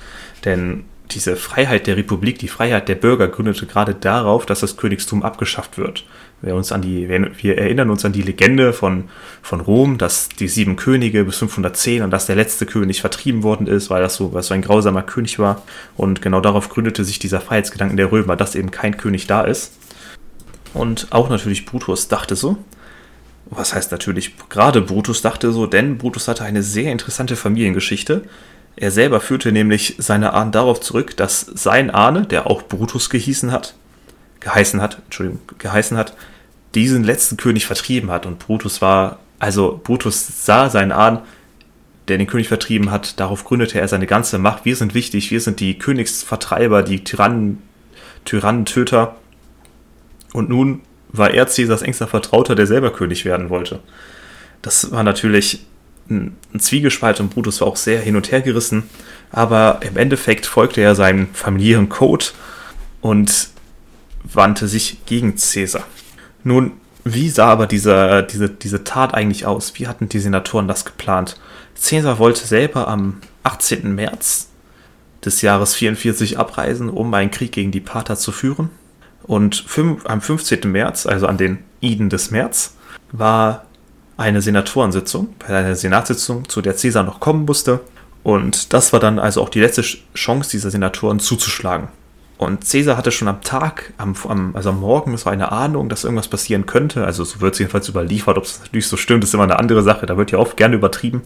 denn 0.44 0.84
diese 1.12 1.36
Freiheit 1.36 1.86
der 1.86 1.96
Republik, 1.96 2.38
die 2.38 2.48
Freiheit 2.48 2.88
der 2.88 2.94
Bürger 2.94 3.28
gründete 3.28 3.66
gerade 3.66 3.94
darauf, 3.94 4.46
dass 4.46 4.60
das 4.60 4.76
Königstum 4.76 5.22
abgeschafft 5.22 5.78
wird. 5.78 6.04
Wir, 6.40 6.54
uns 6.54 6.72
an 6.72 6.82
die, 6.82 7.08
wir 7.08 7.58
erinnern 7.58 7.90
uns 7.90 8.04
an 8.04 8.12
die 8.12 8.22
Legende 8.22 8.72
von, 8.72 9.04
von 9.42 9.60
Rom, 9.60 9.98
dass 9.98 10.28
die 10.28 10.48
sieben 10.48 10.76
Könige 10.76 11.24
bis 11.24 11.38
510 11.38 12.02
und 12.02 12.10
dass 12.10 12.26
der 12.26 12.36
letzte 12.36 12.64
König 12.64 13.00
vertrieben 13.00 13.42
worden 13.42 13.66
ist, 13.66 13.90
weil 13.90 14.02
das 14.02 14.14
so, 14.14 14.32
weil 14.32 14.42
so 14.42 14.54
ein 14.54 14.62
grausamer 14.62 15.02
König 15.02 15.38
war. 15.38 15.62
Und 15.96 16.22
genau 16.22 16.40
darauf 16.40 16.68
gründete 16.68 17.04
sich 17.04 17.18
dieser 17.18 17.40
Freiheitsgedanken 17.40 17.96
der 17.96 18.10
Römer, 18.10 18.36
dass 18.36 18.54
eben 18.54 18.70
kein 18.70 18.96
König 18.96 19.26
da 19.26 19.42
ist. 19.42 19.72
Und 20.72 21.08
auch 21.10 21.28
natürlich 21.28 21.66
Brutus 21.66 22.08
dachte 22.08 22.36
so. 22.36 22.56
Was 23.50 23.74
heißt 23.74 23.90
natürlich, 23.90 24.36
gerade 24.48 24.80
Brutus 24.80 25.22
dachte 25.22 25.52
so, 25.52 25.66
denn 25.66 25.98
Brutus 25.98 26.28
hatte 26.28 26.44
eine 26.44 26.62
sehr 26.62 26.92
interessante 26.92 27.34
Familiengeschichte. 27.34 28.22
Er 28.76 28.92
selber 28.92 29.20
führte 29.20 29.50
nämlich 29.50 29.96
seine 29.98 30.32
Ahnen 30.32 30.52
darauf 30.52 30.80
zurück, 30.80 31.16
dass 31.16 31.40
sein 31.40 31.90
Ahne, 31.90 32.26
der 32.26 32.46
auch 32.46 32.62
Brutus 32.62 33.10
gehießen 33.10 33.50
hat, 33.50 33.74
geheißen 34.38 34.80
hat, 34.80 35.00
Entschuldigung, 35.04 35.40
geheißen 35.58 35.96
hat, 35.96 36.16
diesen 36.76 37.02
letzten 37.02 37.36
König 37.36 37.66
vertrieben 37.66 38.10
hat. 38.12 38.24
Und 38.24 38.38
Brutus 38.38 38.80
war, 38.80 39.18
also 39.40 39.80
Brutus 39.82 40.44
sah 40.44 40.70
seinen 40.70 40.92
Ahnen, 40.92 41.18
der 42.06 42.18
den 42.18 42.28
König 42.28 42.48
vertrieben 42.48 42.90
hat, 42.90 43.18
darauf 43.18 43.44
gründete 43.44 43.80
er 43.80 43.88
seine 43.88 44.06
ganze 44.06 44.38
Macht. 44.38 44.64
Wir 44.64 44.76
sind 44.76 44.94
wichtig, 44.94 45.30
wir 45.32 45.40
sind 45.40 45.58
die 45.60 45.78
Königsvertreiber, 45.78 46.82
die 46.82 47.02
Tyrannen, 47.02 47.62
Tyrannentöter. 48.24 49.16
Und 50.32 50.48
nun 50.48 50.82
war 51.12 51.30
er 51.30 51.46
Caesars 51.46 51.82
engster 51.82 52.06
Vertrauter, 52.06 52.54
der 52.54 52.66
selber 52.66 52.92
König 52.92 53.24
werden 53.24 53.50
wollte. 53.50 53.80
Das 54.62 54.90
war 54.90 55.02
natürlich 55.02 55.64
ein, 56.08 56.36
Zwiegespalt 56.58 57.20
und 57.20 57.30
Brutus 57.30 57.60
war 57.60 57.68
auch 57.68 57.76
sehr 57.76 58.00
hin 58.00 58.16
und 58.16 58.30
her 58.32 58.40
gerissen, 58.40 58.84
aber 59.30 59.80
im 59.82 59.96
Endeffekt 59.96 60.46
folgte 60.46 60.80
er 60.80 60.94
seinem 60.94 61.28
familiären 61.32 61.88
Code 61.88 62.26
und 63.00 63.48
wandte 64.24 64.68
sich 64.68 65.04
gegen 65.06 65.36
Caesar. 65.36 65.84
Nun, 66.44 66.72
wie 67.04 67.30
sah 67.30 67.48
aber 67.48 67.66
diese, 67.66 68.26
diese, 68.30 68.50
diese 68.50 68.84
Tat 68.84 69.14
eigentlich 69.14 69.46
aus? 69.46 69.72
Wie 69.76 69.86
hatten 69.86 70.08
die 70.08 70.18
Senatoren 70.18 70.68
das 70.68 70.84
geplant? 70.84 71.40
Caesar 71.82 72.18
wollte 72.18 72.46
selber 72.46 72.88
am 72.88 73.20
18. 73.42 73.94
März 73.94 74.48
des 75.24 75.42
Jahres 75.42 75.74
44 75.74 76.38
abreisen, 76.38 76.90
um 76.90 77.12
einen 77.14 77.30
Krieg 77.30 77.52
gegen 77.52 77.70
die 77.70 77.80
Parther 77.80 78.16
zu 78.16 78.32
führen. 78.32 78.70
Und 79.30 79.64
am 80.06 80.20
15. 80.20 80.72
März, 80.72 81.06
also 81.06 81.28
an 81.28 81.36
den 81.36 81.58
Iden 81.80 82.10
des 82.10 82.32
März, 82.32 82.74
war 83.12 83.64
eine 84.16 84.42
Senatorensitzung, 84.42 85.28
eine 85.46 85.76
Senatssitzung, 85.76 86.48
zu 86.48 86.60
der 86.60 86.74
Caesar 86.74 87.04
noch 87.04 87.20
kommen 87.20 87.44
musste. 87.44 87.78
Und 88.24 88.72
das 88.72 88.92
war 88.92 88.98
dann 88.98 89.20
also 89.20 89.40
auch 89.40 89.48
die 89.48 89.60
letzte 89.60 89.82
Chance 90.16 90.50
dieser 90.50 90.72
Senatoren 90.72 91.20
zuzuschlagen. 91.20 91.86
Und 92.38 92.68
Caesar 92.68 92.96
hatte 92.96 93.12
schon 93.12 93.28
am 93.28 93.42
Tag, 93.42 93.92
am, 93.98 94.16
also 94.54 94.70
am 94.70 94.80
Morgen, 94.80 95.12
war 95.24 95.32
eine 95.32 95.52
Ahnung, 95.52 95.88
dass 95.88 96.02
irgendwas 96.02 96.26
passieren 96.26 96.66
könnte. 96.66 97.04
Also 97.04 97.22
so 97.22 97.40
wird 97.40 97.52
es 97.52 97.60
jedenfalls 97.60 97.88
überliefert. 97.88 98.36
Ob 98.36 98.44
es 98.44 98.58
natürlich 98.60 98.88
so 98.88 98.96
stimmt, 98.96 99.22
ist 99.22 99.34
immer 99.34 99.44
eine 99.44 99.60
andere 99.60 99.82
Sache. 99.82 100.06
Da 100.06 100.16
wird 100.16 100.32
ja 100.32 100.38
oft 100.38 100.56
gerne 100.56 100.74
übertrieben. 100.74 101.22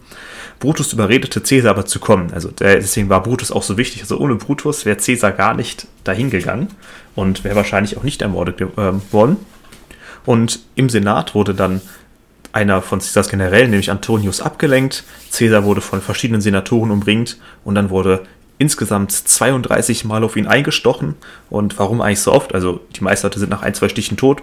Brutus 0.59 0.93
überredete 0.93 1.41
Caesar 1.41 1.71
aber 1.71 1.85
zu 1.85 1.99
kommen. 1.99 2.31
Also 2.33 2.49
deswegen 2.51 3.09
war 3.09 3.23
Brutus 3.23 3.51
auch 3.51 3.63
so 3.63 3.77
wichtig. 3.77 4.01
Also 4.01 4.19
ohne 4.19 4.35
Brutus 4.35 4.85
wäre 4.85 4.97
Caesar 4.97 5.31
gar 5.31 5.55
nicht 5.55 5.87
dahin 6.03 6.29
gegangen 6.29 6.67
und 7.15 7.43
wäre 7.43 7.55
wahrscheinlich 7.55 7.97
auch 7.97 8.03
nicht 8.03 8.21
ermordet 8.21 8.61
äh, 8.61 8.67
worden. 9.11 9.37
Und 10.25 10.59
im 10.75 10.89
Senat 10.89 11.35
wurde 11.35 11.53
dann 11.53 11.81
einer 12.51 12.81
von 12.81 12.99
Caesars 12.99 13.29
Generälen, 13.29 13.69
nämlich 13.69 13.91
Antonius, 13.91 14.41
abgelenkt. 14.41 15.03
Caesar 15.31 15.65
wurde 15.65 15.81
von 15.81 16.01
verschiedenen 16.01 16.41
Senatoren 16.41 16.91
umringt 16.91 17.37
und 17.63 17.75
dann 17.75 17.89
wurde 17.89 18.23
insgesamt 18.57 19.11
32 19.11 20.05
Mal 20.05 20.23
auf 20.23 20.37
ihn 20.37 20.47
eingestochen. 20.47 21.15
Und 21.49 21.77
warum 21.77 22.01
eigentlich 22.01 22.21
so 22.21 22.31
oft? 22.31 22.53
Also 22.53 22.79
die 22.95 23.03
meisten 23.03 23.27
Leute 23.27 23.39
sind 23.39 23.49
nach 23.49 23.61
ein, 23.61 23.73
zwei 23.73 23.89
Stichen 23.89 24.15
tot. 24.15 24.41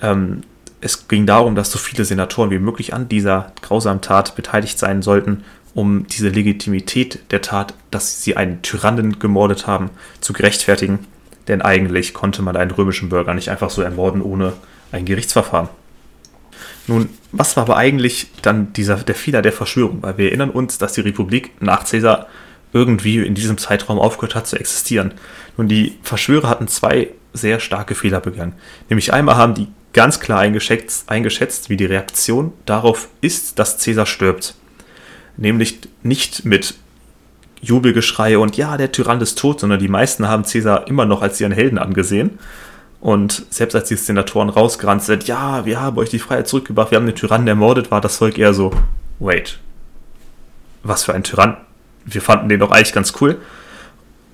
Ähm, 0.00 0.42
es 0.80 1.08
ging 1.08 1.26
darum, 1.26 1.56
dass 1.56 1.72
so 1.72 1.78
viele 1.78 2.04
Senatoren 2.04 2.50
wie 2.50 2.60
möglich 2.60 2.94
an 2.94 3.08
dieser 3.08 3.52
grausamen 3.62 4.00
Tat 4.00 4.36
beteiligt 4.36 4.78
sein 4.78 5.02
sollten, 5.02 5.42
um 5.74 6.06
diese 6.06 6.28
Legitimität 6.28 7.20
der 7.32 7.42
Tat, 7.42 7.74
dass 7.90 8.22
sie 8.22 8.36
einen 8.36 8.62
Tyrannen 8.62 9.18
gemordet 9.18 9.66
haben, 9.66 9.90
zu 10.20 10.32
gerechtfertigen. 10.32 11.00
Denn 11.48 11.62
eigentlich 11.62 12.14
konnte 12.14 12.42
man 12.42 12.56
einen 12.56 12.70
römischen 12.70 13.08
Bürger 13.08 13.34
nicht 13.34 13.50
einfach 13.50 13.70
so 13.70 13.82
ermorden 13.82 14.22
ohne 14.22 14.52
ein 14.92 15.04
Gerichtsverfahren. 15.04 15.68
Nun, 16.86 17.10
was 17.32 17.56
war 17.56 17.64
aber 17.64 17.76
eigentlich 17.76 18.30
dann 18.42 18.72
dieser, 18.72 18.96
der 18.96 19.14
Fehler 19.14 19.42
der 19.42 19.52
Verschwörung? 19.52 20.02
Weil 20.02 20.18
wir 20.18 20.26
erinnern 20.28 20.50
uns, 20.50 20.78
dass 20.78 20.94
die 20.94 21.02
Republik 21.02 21.60
nach 21.60 21.84
Caesar 21.84 22.26
irgendwie 22.72 23.18
in 23.18 23.34
diesem 23.34 23.58
Zeitraum 23.58 23.98
aufgehört 23.98 24.34
hat 24.34 24.46
zu 24.46 24.56
existieren. 24.56 25.12
Nun, 25.56 25.68
die 25.68 25.98
Verschwörer 26.02 26.48
hatten 26.48 26.68
zwei 26.68 27.08
sehr 27.32 27.60
starke 27.60 27.94
Fehler 27.94 28.20
begangen. 28.20 28.54
Nämlich 28.88 29.12
einmal 29.12 29.36
haben 29.36 29.54
die 29.54 29.68
ganz 29.92 30.20
klar 30.20 30.40
eingeschätzt, 30.40 31.08
eingeschätzt, 31.08 31.70
wie 31.70 31.76
die 31.76 31.86
Reaktion 31.86 32.52
darauf 32.66 33.08
ist, 33.20 33.58
dass 33.58 33.82
Caesar 33.82 34.06
stirbt. 34.06 34.54
Nämlich 35.36 35.78
nicht 36.02 36.44
mit 36.44 36.74
Jubelgeschrei 37.60 38.38
und 38.38 38.56
ja, 38.56 38.76
der 38.76 38.92
Tyrann 38.92 39.20
ist 39.20 39.38
tot, 39.38 39.60
sondern 39.60 39.78
die 39.78 39.88
meisten 39.88 40.28
haben 40.28 40.44
Caesar 40.44 40.86
immer 40.86 41.06
noch 41.06 41.22
als 41.22 41.40
ihren 41.40 41.52
Helden 41.52 41.78
angesehen 41.78 42.38
und 43.00 43.46
selbst 43.50 43.74
als 43.74 43.88
die 43.88 43.96
Senatoren 43.96 44.48
rausgerannt 44.48 45.02
sind, 45.02 45.28
ja, 45.28 45.64
wir 45.64 45.80
haben 45.80 45.98
euch 45.98 46.10
die 46.10 46.18
Freiheit 46.18 46.48
zurückgebracht, 46.48 46.90
wir 46.90 46.96
haben 46.96 47.06
den 47.06 47.14
Tyrannen 47.14 47.46
ermordet, 47.46 47.90
war 47.90 48.00
das 48.00 48.16
Volk 48.16 48.38
eher 48.38 48.54
so, 48.54 48.72
wait, 49.18 49.58
was 50.82 51.04
für 51.04 51.14
ein 51.14 51.24
Tyrann? 51.24 51.56
Wir 52.04 52.22
fanden 52.22 52.48
den 52.48 52.60
doch 52.60 52.70
eigentlich 52.70 52.92
ganz 52.92 53.12
cool. 53.20 53.36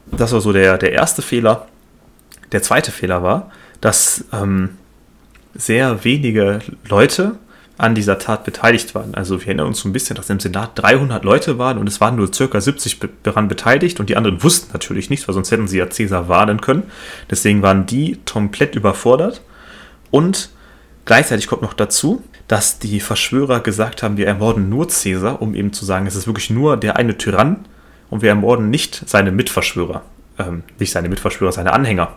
Das 0.07 0.33
war 0.33 0.41
so 0.41 0.53
der, 0.53 0.79
der 0.79 0.93
erste 0.93 1.23
Fehler. 1.23 1.67
Der 2.53 2.63
zweite 2.63 2.93
Fehler 2.93 3.23
war, 3.23 3.51
dass 3.81 4.25
ähm, 4.33 4.77
sehr 5.55 6.05
wenige 6.05 6.61
Leute 6.89 7.37
an 7.77 7.95
dieser 7.95 8.19
Tat 8.19 8.45
beteiligt 8.45 8.95
waren. 8.95 9.15
Also 9.15 9.41
wir 9.41 9.49
erinnern 9.49 9.67
uns 9.67 9.81
so 9.81 9.89
ein 9.89 9.93
bisschen, 9.93 10.15
dass 10.15 10.31
im 10.31 10.39
Senat 10.39 10.71
300 10.77 11.25
Leute 11.25 11.59
waren 11.59 11.79
und 11.79 11.89
es 11.89 12.01
waren 12.01 12.15
nur 12.15 12.33
circa 12.33 12.61
70 12.61 13.01
daran 13.25 13.49
beteiligt 13.49 13.99
und 13.99 14.09
die 14.09 14.17
anderen 14.17 14.43
wussten 14.43 14.73
natürlich 14.73 15.11
nichts, 15.11 15.27
weil 15.27 15.35
sonst 15.35 15.51
hätten 15.51 15.67
sie 15.67 15.79
ja 15.79 15.91
Cäsar 15.91 16.29
warnen 16.29 16.61
können. 16.61 16.85
Deswegen 17.31 17.63
waren 17.63 17.87
die 17.87 18.19
komplett 18.31 18.77
überfordert 18.77 19.43
und 20.13 20.51
gleichzeitig 21.05 21.49
kommt 21.49 21.63
noch 21.63 21.75
dazu, 21.75 22.23
dass 22.47 22.79
die 22.79 23.01
Verschwörer 23.01 23.59
gesagt 23.61 24.03
haben, 24.03 24.19
wir 24.19 24.29
ermorden 24.29 24.69
nur 24.69 24.89
Cäsar, 24.89 25.43
um 25.43 25.55
eben 25.55 25.73
zu 25.73 25.85
sagen, 25.85 26.07
es 26.07 26.15
ist 26.15 26.29
wirklich 26.29 26.51
nur 26.51 26.77
der 26.77 26.97
eine 26.97 27.19
Tyrann 27.19 27.65
und 28.09 28.23
wir 28.23 28.29
ermorden 28.29 28.71
nicht 28.71 29.03
seine 29.07 29.33
Mitverschwörer, 29.33 30.03
ähm, 30.39 30.63
nicht 30.79 30.93
seine 30.93 31.09
Mitverschwörer, 31.09 31.51
seine 31.51 31.73
Anhänger. 31.73 32.13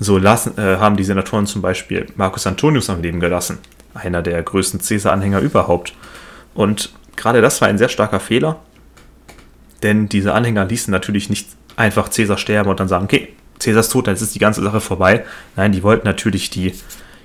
So 0.00 0.18
lassen, 0.18 0.58
äh, 0.58 0.78
haben 0.78 0.96
die 0.96 1.04
Senatoren 1.04 1.46
zum 1.46 1.62
Beispiel 1.62 2.06
Marcus 2.16 2.46
Antonius 2.46 2.90
am 2.90 3.02
Leben 3.02 3.20
gelassen 3.20 3.58
einer 3.94 4.22
der 4.22 4.42
größten 4.42 4.80
Caesar-Anhänger 4.80 5.40
überhaupt. 5.40 5.94
Und 6.54 6.92
gerade 7.16 7.40
das 7.40 7.60
war 7.60 7.68
ein 7.68 7.78
sehr 7.78 7.88
starker 7.88 8.20
Fehler, 8.20 8.60
denn 9.82 10.08
diese 10.08 10.34
Anhänger 10.34 10.64
ließen 10.64 10.90
natürlich 10.90 11.30
nicht 11.30 11.48
einfach 11.76 12.10
Caesar 12.10 12.38
sterben 12.38 12.70
und 12.70 12.80
dann 12.80 12.88
sagen, 12.88 13.04
okay, 13.04 13.28
Caesar 13.58 13.80
ist 13.80 13.92
tot, 13.92 14.06
dann 14.06 14.14
ist 14.14 14.34
die 14.34 14.38
ganze 14.38 14.62
Sache 14.62 14.80
vorbei. 14.80 15.24
Nein, 15.56 15.72
die 15.72 15.82
wollten 15.82 16.06
natürlich 16.06 16.50
die 16.50 16.74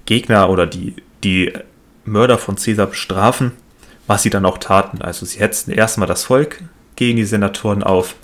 Gegner 0.05 0.49
oder 0.49 0.67
die, 0.67 0.95
die 1.23 1.53
Mörder 2.03 2.37
von 2.37 2.55
Caesar 2.55 2.87
bestrafen, 2.87 3.51
was 4.07 4.23
sie 4.23 4.29
dann 4.29 4.45
auch 4.45 4.57
taten. 4.57 5.01
Also 5.01 5.25
sie 5.25 5.39
hetzten 5.39 5.71
erstmal 5.71 6.07
das 6.07 6.23
Volk 6.23 6.61
gegen 6.95 7.17
die 7.17 7.25
Senatoren 7.25 7.83
auf 7.83 8.15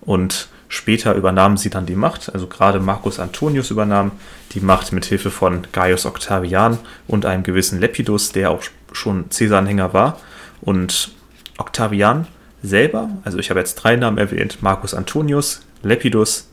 und 0.00 0.48
Später 0.72 1.14
übernahmen 1.16 1.56
sie 1.56 1.68
dann 1.68 1.84
die 1.84 1.96
Macht, 1.96 2.32
also 2.32 2.46
gerade 2.46 2.78
Marcus 2.78 3.18
Antonius 3.18 3.72
übernahm 3.72 4.12
die 4.52 4.60
Macht 4.60 4.92
mit 4.92 5.04
Hilfe 5.04 5.32
von 5.32 5.66
Gaius 5.72 6.06
Octavian 6.06 6.78
und 7.08 7.26
einem 7.26 7.42
gewissen 7.42 7.80
Lepidus, 7.80 8.30
der 8.30 8.52
auch 8.52 8.62
schon 8.92 9.28
Caesar-Anhänger 9.30 9.92
war. 9.92 10.20
Und 10.60 11.10
Octavian 11.58 12.28
selber, 12.62 13.10
also 13.24 13.38
ich 13.38 13.50
habe 13.50 13.58
jetzt 13.58 13.74
drei 13.74 13.96
Namen 13.96 14.16
erwähnt, 14.18 14.62
Marcus 14.62 14.94
Antonius, 14.94 15.62
Lepidus 15.82 16.48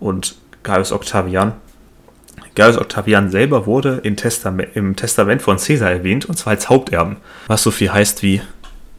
und 0.00 0.34
Gaius 0.64 0.90
Octavian. 0.90 1.52
Gaius 2.56 2.76
Octavian 2.76 3.30
selber 3.30 3.64
wurde 3.66 4.00
Testament, 4.16 4.70
im 4.74 4.96
Testament 4.96 5.40
von 5.40 5.58
Caesar 5.58 5.92
erwähnt, 5.92 6.24
und 6.24 6.36
zwar 6.36 6.54
als 6.54 6.68
Haupterben, 6.68 7.18
was 7.46 7.62
so 7.62 7.70
viel 7.70 7.92
heißt 7.92 8.24
wie 8.24 8.42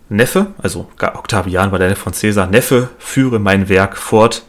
Neffe, 0.10 0.48
also 0.62 0.90
Octavian 1.00 1.72
war 1.72 1.80
der 1.80 1.90
Neffe 1.90 2.04
von 2.04 2.14
Caesar, 2.14 2.48
Neffe, 2.48 2.90
führe 2.98 3.40
mein 3.40 3.68
Werk 3.70 3.98
fort, 3.98 4.44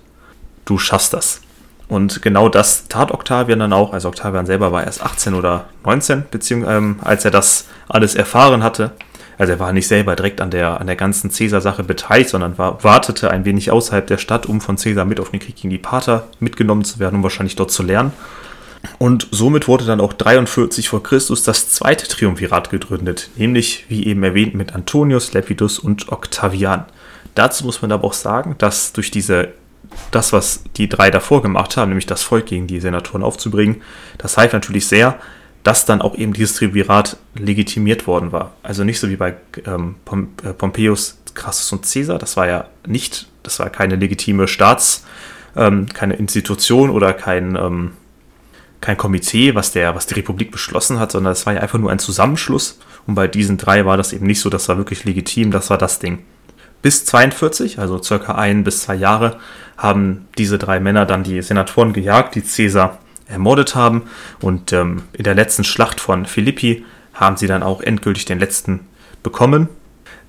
du 0.65 0.79
schaffst 0.79 1.13
das. 1.13 1.41
Und 1.89 2.21
genau 2.21 2.49
das 2.49 2.87
tat 2.89 3.11
Octavian 3.11 3.59
dann 3.59 3.73
auch. 3.73 3.93
Also 3.93 4.09
Octavian 4.09 4.47
selber 4.47 4.73
war 4.73 4.85
erst 4.85 5.03
18 5.03 5.35
oder 5.35 5.67
19, 5.85 6.25
beziehungsweise 6.31 6.77
ähm, 6.77 7.01
als 7.03 7.25
er 7.25 7.31
das 7.31 7.67
alles 7.89 8.15
erfahren 8.15 8.63
hatte. 8.63 8.93
Also 9.39 9.53
er 9.53 9.61
war 9.61 9.73
nicht 9.73 9.89
selber 9.89 10.17
direkt 10.17 10.41
an 10.41 10.51
der, 10.51 10.81
an 10.81 10.87
der 10.87 10.97
ganzen 10.97 11.31
Caesar-Sache 11.31 11.85
beteiligt, 11.85 12.31
sondern 12.31 12.59
war, 12.59 12.83
wartete 12.85 13.31
ein 13.31 13.45
wenig 13.45 13.71
außerhalb 13.71 14.07
der 14.07 14.19
Stadt, 14.19 14.47
um 14.47 14.61
von 14.61 14.77
Caesar 14.77 15.05
mit 15.05 15.21
auf 15.21 15.31
den 15.31 15.41
Krieg 15.41 15.57
gegen 15.57 15.71
die 15.71 15.79
Pater 15.79 16.27
mitgenommen 16.41 16.85
zu 16.85 16.99
werden, 16.99 17.17
um 17.17 17.23
wahrscheinlich 17.23 17.57
dort 17.57 17.71
zu 17.71 17.83
lernen. 17.83 18.13
Und 18.99 19.29
somit 19.33 19.67
wurde 19.67 19.85
dann 19.85 20.01
auch 20.01 20.13
43 20.13 20.89
vor 20.89 21.03
Christus 21.03 21.43
das 21.43 21.69
zweite 21.71 22.07
Triumvirat 22.07 22.71
gegründet, 22.71 23.31
nämlich, 23.37 23.85
wie 23.89 24.07
eben 24.07 24.23
erwähnt, 24.23 24.55
mit 24.55 24.75
Antonius, 24.75 25.33
Lepidus 25.33 25.79
und 25.79 26.11
Octavian. 26.11 26.85
Dazu 27.35 27.65
muss 27.65 27.83
man 27.83 27.93
aber 27.93 28.05
auch 28.05 28.13
sagen, 28.13 28.55
dass 28.59 28.93
durch 28.93 29.11
diese 29.11 29.49
das, 30.11 30.33
was 30.33 30.65
die 30.77 30.89
drei 30.89 31.11
davor 31.11 31.43
gemacht 31.43 31.77
haben, 31.77 31.89
nämlich 31.91 32.07
das 32.07 32.23
Volk 32.23 32.47
gegen 32.47 32.67
die 32.67 32.81
Senatoren 32.81 33.23
aufzubringen, 33.23 33.83
das 34.19 34.37
half 34.37 34.53
natürlich 34.53 34.87
sehr, 34.87 35.19
dass 35.63 35.85
dann 35.85 36.03
auch 36.03 36.15
eben 36.17 36.33
dieses 36.33 36.57
Triumvirat 36.57 37.17
legitimiert 37.35 38.07
worden 38.07 38.33
war. 38.33 38.53
Also 38.63 38.85
nicht 38.85 39.01
so 39.01 39.09
wie 39.09 39.17
bei 39.17 39.35
ähm, 39.67 39.97
Pom 40.05 40.29
äh, 40.45 40.53
Pompeius, 40.53 41.19
Crassus 41.35 41.73
und 41.73 41.91
Caesar, 41.91 42.19
das 42.19 42.37
war 42.37 42.47
ja 42.47 42.67
nicht, 42.87 43.29
das 43.43 43.59
war 43.59 43.71
keine 43.71 43.97
legitime 43.97 44.49
Staats, 44.49 45.05
ähm, 45.57 45.87
keine 45.93 46.15
Institution 46.15 46.91
oder 46.91 47.13
kein, 47.13 47.57
ähm, 47.57 47.93
kein 48.81 48.97
Komitee, 48.97 49.55
was, 49.55 49.73
der, 49.73 49.95
was 49.95 50.07
die 50.07 50.15
Republik 50.15 50.51
beschlossen 50.51 50.99
hat, 50.99 51.13
sondern 51.13 51.33
es 51.33 51.47
war 51.47 51.55
ja 51.55 51.61
einfach 51.61 51.79
nur 51.79 51.91
ein 51.91 51.99
Zusammenschluss. 51.99 52.79
Und 53.07 53.15
bei 53.15 53.27
diesen 53.27 53.57
drei 53.57 53.85
war 53.85 53.97
das 53.97 54.13
eben 54.13 54.27
nicht 54.27 54.41
so, 54.41 54.51
das 54.51 54.69
war 54.69 54.77
wirklich 54.77 55.05
legitim, 55.05 55.51
das 55.51 55.71
war 55.71 55.79
das 55.79 55.99
Ding. 55.99 56.21
Bis 56.81 57.05
42, 57.05 57.79
also 57.81 58.01
circa 58.01 58.37
ein 58.37 58.63
bis 58.63 58.83
zwei 58.83 58.95
Jahre, 58.95 59.39
haben 59.77 60.29
diese 60.39 60.59
drei 60.59 60.79
Männer 60.79 61.07
dann 61.07 61.25
die 61.25 61.43
Senatoren 61.43 61.93
gejagt, 61.93 62.37
die 62.37 62.43
Caesar 62.43 62.99
ermordet 63.27 63.75
haben. 63.75 64.03
Und 64.41 64.73
ähm, 64.73 65.03
in 65.13 65.25
der 65.25 65.35
letzten 65.35 65.65
Schlacht 65.65 66.01
von 66.01 66.27
Philippi 66.27 66.85
haben 67.15 67.37
sie 67.37 67.49
dann 67.49 67.65
auch 67.65 67.81
endgültig 67.81 68.27
den 68.27 68.39
letzten 68.39 68.81
bekommen. 69.23 69.69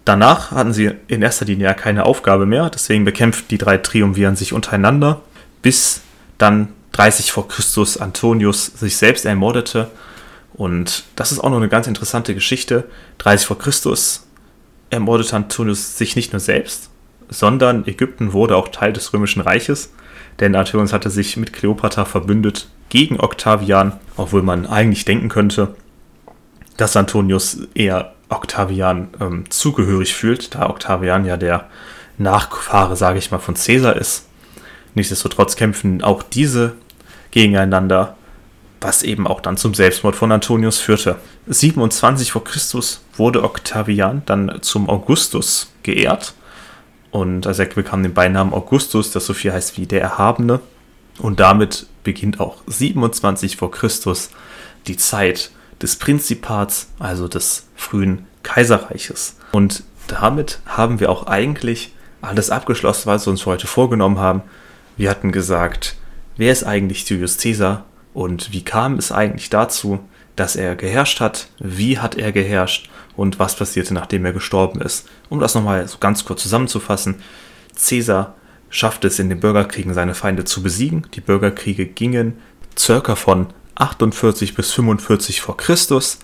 Danach 0.06 0.52
hatten 0.52 0.74
sie 0.74 0.92
in 1.08 1.22
erster 1.22 1.46
Linie 1.46 1.66
ja 1.66 1.74
keine 1.74 2.06
Aufgabe 2.06 2.48
mehr, 2.48 2.72
deswegen 2.72 3.06
bekämpften 3.06 3.48
die 3.50 3.60
drei 3.60 3.78
Triumviren 3.78 4.36
sich 4.36 4.54
untereinander, 4.54 5.22
bis 5.62 6.02
dann 6.40 6.70
30 7.00 7.32
vor 7.32 7.48
Christus 7.48 7.96
Antonius 7.96 8.66
sich 8.66 8.98
selbst 8.98 9.24
ermordete. 9.24 9.90
Und 10.54 11.06
das 11.16 11.32
ist 11.32 11.40
auch 11.40 11.50
noch 11.50 11.56
eine 11.56 11.70
ganz 11.70 11.88
interessante 11.88 12.34
Geschichte. 12.34 12.90
30 13.20 13.48
vor 13.48 13.58
Christus 13.58 14.28
ermordete 14.90 15.34
Antonius 15.34 15.98
sich 15.98 16.18
nicht 16.18 16.34
nur 16.34 16.42
selbst, 16.42 16.90
sondern 17.30 17.88
Ägypten 17.88 18.34
wurde 18.34 18.58
auch 18.58 18.68
Teil 18.68 18.92
des 18.92 19.14
Römischen 19.14 19.42
Reiches, 19.42 19.94
denn 20.42 20.58
Antonius 20.58 20.92
hatte 20.92 21.10
sich 21.10 21.38
mit 21.38 21.54
Kleopatra 21.54 22.04
verbündet 22.04 22.68
gegen 22.90 23.18
Octavian, 23.22 23.94
obwohl 24.18 24.42
man 24.42 24.66
eigentlich 24.66 25.06
denken 25.06 25.30
könnte, 25.30 25.76
dass 26.76 26.98
Antonius 26.98 27.60
eher 27.76 28.14
Octavian 28.28 29.08
ähm, 29.22 29.50
zugehörig 29.50 30.14
fühlt, 30.14 30.54
da 30.54 30.70
Octavian 30.70 31.24
ja 31.24 31.38
der 31.38 31.70
Nachfahre, 32.18 32.98
sage 32.98 33.20
ich 33.20 33.32
mal, 33.32 33.40
von 33.40 33.56
Caesar 33.56 33.96
ist. 33.96 34.26
Nichtsdestotrotz 34.96 35.56
kämpfen 35.56 36.04
auch 36.04 36.24
diese 36.24 36.76
gegeneinander, 37.32 38.16
was 38.82 39.04
eben 39.04 39.28
auch 39.28 39.42
dann 39.42 39.58
zum 39.58 39.74
Selbstmord 39.74 40.16
von 40.16 40.32
Antonius 40.32 40.80
führte. 40.80 41.18
27 41.48 42.32
vor 42.32 42.44
Christus 42.44 43.02
wurde 43.18 43.44
Octavian 43.44 44.22
dann 44.26 44.60
zum 44.62 44.90
Augustus 44.90 45.72
geehrt 45.84 46.34
und 47.12 47.48
also 47.48 47.64
er 47.64 47.70
bekam 47.70 48.04
den 48.04 48.14
Beinamen 48.14 48.54
Augustus, 48.54 49.12
das 49.12 49.26
so 49.26 49.34
viel 49.34 49.52
heißt 49.52 49.78
wie 49.78 49.86
der 49.86 50.02
Erhabene. 50.02 50.60
Und 51.18 51.40
damit 51.40 51.88
beginnt 52.04 52.40
auch 52.40 52.58
27 52.68 53.58
vor 53.58 53.72
Christus 53.72 54.30
die 54.88 54.98
Zeit 54.98 55.52
des 55.82 55.98
Prinzipats, 55.98 56.90
also 57.00 57.28
des 57.28 57.68
frühen 57.76 58.26
Kaiserreiches. 58.44 59.38
Und 59.52 59.84
damit 60.08 60.60
haben 60.66 61.00
wir 61.00 61.10
auch 61.10 61.28
eigentlich 61.28 61.94
alles 62.22 62.50
abgeschlossen, 62.50 63.08
was 63.08 63.26
wir 63.26 63.32
uns 63.32 63.46
heute 63.46 63.68
vorgenommen 63.68 64.20
haben. 64.20 64.42
Wir 64.98 65.10
hatten 65.10 65.32
gesagt, 65.32 65.96
wer 66.40 66.54
ist 66.54 66.64
eigentlich 66.64 67.08
Julius 67.08 67.38
Caesar 67.38 67.86
und 68.14 68.54
wie 68.54 68.64
kam 68.64 68.96
es 68.96 69.12
eigentlich 69.12 69.50
dazu, 69.50 70.00
dass 70.38 70.56
er 70.56 70.78
geherrscht 70.78 71.20
hat, 71.20 71.50
wie 71.60 72.00
hat 72.00 72.16
er 72.16 72.32
geherrscht 72.32 72.90
und 73.18 73.40
was 73.40 73.58
passierte, 73.58 73.94
nachdem 73.94 74.24
er 74.24 74.32
gestorben 74.32 74.82
ist. 74.82 75.08
Um 75.28 75.42
das 75.42 75.54
nochmal 75.54 75.86
so 75.88 75.98
ganz 76.00 76.24
kurz 76.24 76.42
zusammenzufassen, 76.42 77.16
Caesar 77.76 78.36
schaffte 78.70 79.08
es 79.08 79.20
in 79.20 79.28
den 79.28 79.42
Bürgerkriegen, 79.42 79.94
seine 79.94 80.16
Feinde 80.16 80.46
zu 80.46 80.64
besiegen. 80.64 81.06
Die 81.14 81.22
Bürgerkriege 81.22 81.86
gingen 81.86 82.40
circa 82.78 83.16
von 83.16 83.48
48 83.76 84.56
bis 84.56 84.72
45 84.72 85.42
vor 85.42 85.58
Christus. 85.58 86.20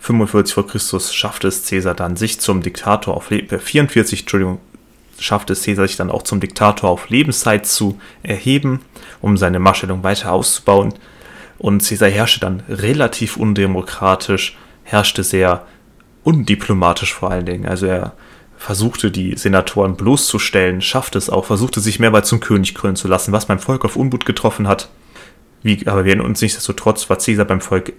45 0.00 0.54
vor 0.54 0.66
Christus 0.66 1.14
schaffte 1.14 1.48
es 1.48 1.66
Caesar 1.66 1.94
dann, 1.94 2.16
sich 2.16 2.38
zum 2.38 2.62
Diktator 2.62 3.16
auf 3.16 3.30
Le 3.30 3.58
44, 3.58 4.18
äh, 4.18 4.22
Entschuldigung, 4.22 4.60
schaffte 5.18 5.52
es 5.52 5.62
Caesar 5.64 5.86
sich 5.86 5.96
dann 5.96 6.10
auch 6.10 6.22
zum 6.22 6.40
Diktator 6.40 6.90
auf 6.90 7.08
Lebenszeit 7.08 7.66
zu 7.66 7.98
erheben, 8.22 8.80
um 9.20 9.36
seine 9.36 9.58
Machtstellung 9.58 10.02
weiter 10.02 10.32
auszubauen. 10.32 10.94
Und 11.58 11.86
Caesar 11.86 12.08
herrschte 12.08 12.40
dann 12.40 12.62
relativ 12.68 13.36
undemokratisch, 13.36 14.56
herrschte 14.82 15.22
sehr 15.22 15.66
undiplomatisch 16.24 17.14
vor 17.14 17.30
allen 17.30 17.46
Dingen. 17.46 17.66
Also 17.66 17.86
er 17.86 18.14
versuchte 18.56 19.10
die 19.10 19.36
Senatoren 19.36 19.96
bloßzustellen, 19.96 20.80
schaffte 20.80 21.18
es 21.18 21.30
auch, 21.30 21.44
versuchte 21.44 21.80
sich 21.80 21.98
mehrmals 21.98 22.28
zum 22.28 22.40
König 22.40 22.74
krönen 22.74 22.96
zu 22.96 23.08
lassen, 23.08 23.32
was 23.32 23.46
beim 23.46 23.58
Volk 23.58 23.84
auf 23.84 23.96
Unmut 23.96 24.24
getroffen 24.24 24.68
hat. 24.68 24.88
Wie, 25.62 25.86
aber 25.86 26.04
wir 26.04 26.22
uns 26.24 26.40
nichtsdestotrotz, 26.40 27.08
war 27.08 27.18
Caesar 27.18 27.44
beim 27.44 27.60
Volk 27.60 27.92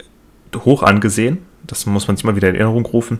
hoch 0.56 0.84
angesehen. 0.84 1.39
Das 1.63 1.86
muss 1.86 2.08
man 2.08 2.15
sich 2.15 2.23
mal 2.23 2.36
wieder 2.36 2.49
in 2.49 2.56
Erinnerung 2.56 2.86
rufen. 2.86 3.19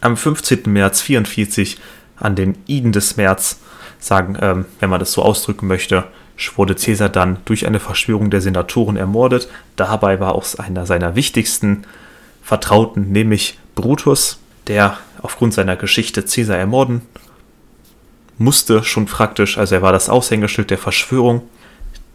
Am 0.00 0.16
15. 0.16 0.62
März 0.66 1.00
44, 1.00 1.78
an 2.20 2.34
den 2.34 2.58
Iden 2.66 2.92
des 2.92 3.16
März, 3.16 3.60
sagen, 3.98 4.36
ähm, 4.40 4.66
wenn 4.80 4.90
man 4.90 5.00
das 5.00 5.12
so 5.12 5.22
ausdrücken 5.22 5.66
möchte, 5.66 6.04
wurde 6.56 6.74
Caesar 6.74 7.08
dann 7.08 7.38
durch 7.44 7.66
eine 7.66 7.80
Verschwörung 7.80 8.30
der 8.30 8.40
Senatoren 8.40 8.96
ermordet. 8.96 9.48
Dabei 9.76 10.20
war 10.20 10.34
auch 10.34 10.44
einer 10.58 10.86
seiner 10.86 11.16
wichtigsten 11.16 11.84
Vertrauten, 12.42 13.10
nämlich 13.10 13.58
Brutus, 13.74 14.38
der 14.68 14.98
aufgrund 15.20 15.54
seiner 15.54 15.76
Geschichte 15.76 16.22
Caesar 16.22 16.56
ermorden 16.56 17.02
musste, 18.38 18.84
schon 18.84 19.06
praktisch. 19.06 19.58
Also 19.58 19.74
er 19.74 19.82
war 19.82 19.92
das 19.92 20.08
Aushängeschild 20.08 20.70
der 20.70 20.78
Verschwörung. 20.78 21.42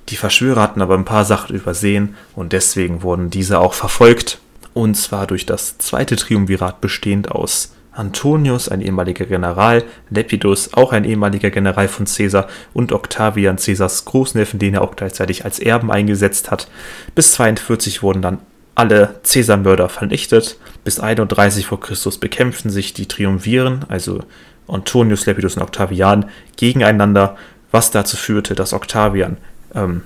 Die 0.09 0.15
Verschwörer 0.15 0.61
hatten 0.61 0.81
aber 0.81 0.95
ein 0.95 1.05
paar 1.05 1.25
Sachen 1.25 1.55
übersehen 1.55 2.15
und 2.35 2.53
deswegen 2.53 3.03
wurden 3.03 3.29
diese 3.29 3.59
auch 3.59 3.73
verfolgt. 3.73 4.39
Und 4.73 4.95
zwar 4.95 5.27
durch 5.27 5.45
das 5.45 5.77
zweite 5.77 6.15
Triumvirat 6.15 6.81
bestehend 6.81 7.31
aus 7.31 7.73
Antonius, 7.93 8.69
ein 8.69 8.81
ehemaliger 8.81 9.25
General, 9.25 9.83
Lepidus, 10.09 10.73
auch 10.73 10.91
ein 10.91 11.05
ehemaliger 11.05 11.51
General 11.51 11.87
von 11.87 12.05
Caesar 12.05 12.47
und 12.73 12.91
Octavian, 12.91 13.57
Caesars 13.57 14.05
Großneffen, 14.05 14.59
den 14.59 14.75
er 14.75 14.81
auch 14.81 14.95
gleichzeitig 14.95 15.45
als 15.45 15.59
Erben 15.59 15.91
eingesetzt 15.91 16.51
hat. 16.51 16.69
Bis 17.15 17.33
42 17.33 18.01
wurden 18.03 18.21
dann 18.21 18.39
alle 18.75 19.19
Caesar-Mörder 19.23 19.89
vernichtet. 19.89 20.57
Bis 20.83 20.99
31 20.99 21.67
vor 21.67 21.79
Christus 21.79 22.17
bekämpften 22.17 22.71
sich 22.71 22.93
die 22.93 23.07
Triumviren, 23.07 23.85
also 23.87 24.23
Antonius, 24.67 25.25
Lepidus 25.25 25.55
und 25.55 25.63
Octavian, 25.63 26.29
gegeneinander, 26.57 27.37
was 27.71 27.91
dazu 27.91 28.17
führte, 28.17 28.55
dass 28.55 28.73
Octavian, 28.73 29.37
ähm, 29.75 30.03